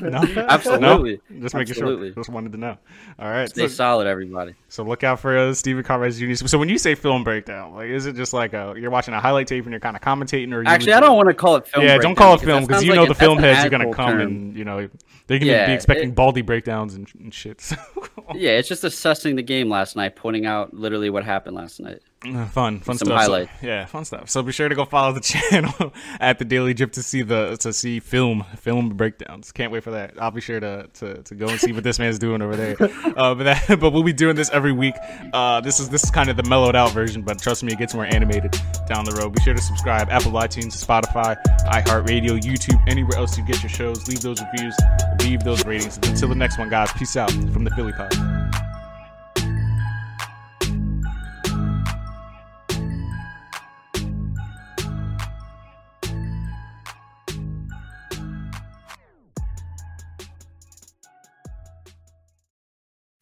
[0.00, 1.20] No, Absolutely.
[1.30, 1.40] No?
[1.42, 2.08] Just making Absolutely.
[2.08, 2.14] sure.
[2.16, 2.76] Just wanted to know.
[3.18, 3.48] All right.
[3.48, 4.54] stay So, solid, everybody.
[4.68, 6.34] so look out for uh, Stephen Conrad Jr.
[6.46, 9.20] So when you say film breakdown, like is it just like a, you're watching a
[9.20, 11.56] highlight tape and you're kind of commentating, or you Actually, I don't want to call
[11.56, 11.84] it film.
[11.84, 13.92] Yeah, don't call it film because because you know the film heads are are gonna
[13.94, 14.88] come and you know
[15.26, 17.60] they're gonna Yeah, be expecting it- baldy breakdowns and, and shit.
[17.60, 17.76] So,
[18.34, 22.00] Yeah, it's just assessing the game last night, pointing out literally what happened last night.
[22.26, 23.08] Uh, fun, fun Some stuff.
[23.08, 23.50] So- highlights.
[23.62, 24.30] yeah, fun stuff.
[24.30, 25.20] So be sure to go follow the
[25.50, 29.52] channel at the Daily Drip to see the to see film film breakdowns.
[29.52, 30.14] Can't wait for that.
[30.20, 32.76] I'll be sure to to, to go and see what this man's doing over there.
[33.14, 34.94] Uh, but that, but we'll be doing this every week.
[35.32, 37.78] Uh, this is this is kind of the mellowed out version, but trust me, it
[37.78, 38.50] gets more animated
[38.88, 39.32] down the road.
[39.34, 41.36] Be sure to subscribe Apple iTunes, Spotify,
[41.68, 44.08] iHeartRadio, YouTube, anywhere else you get your shows.
[44.08, 44.74] Leave those reviews,
[45.20, 45.96] leave those ratings.
[45.98, 46.90] Until the next one, guys.
[46.94, 48.12] Peace out from the Philly Pod.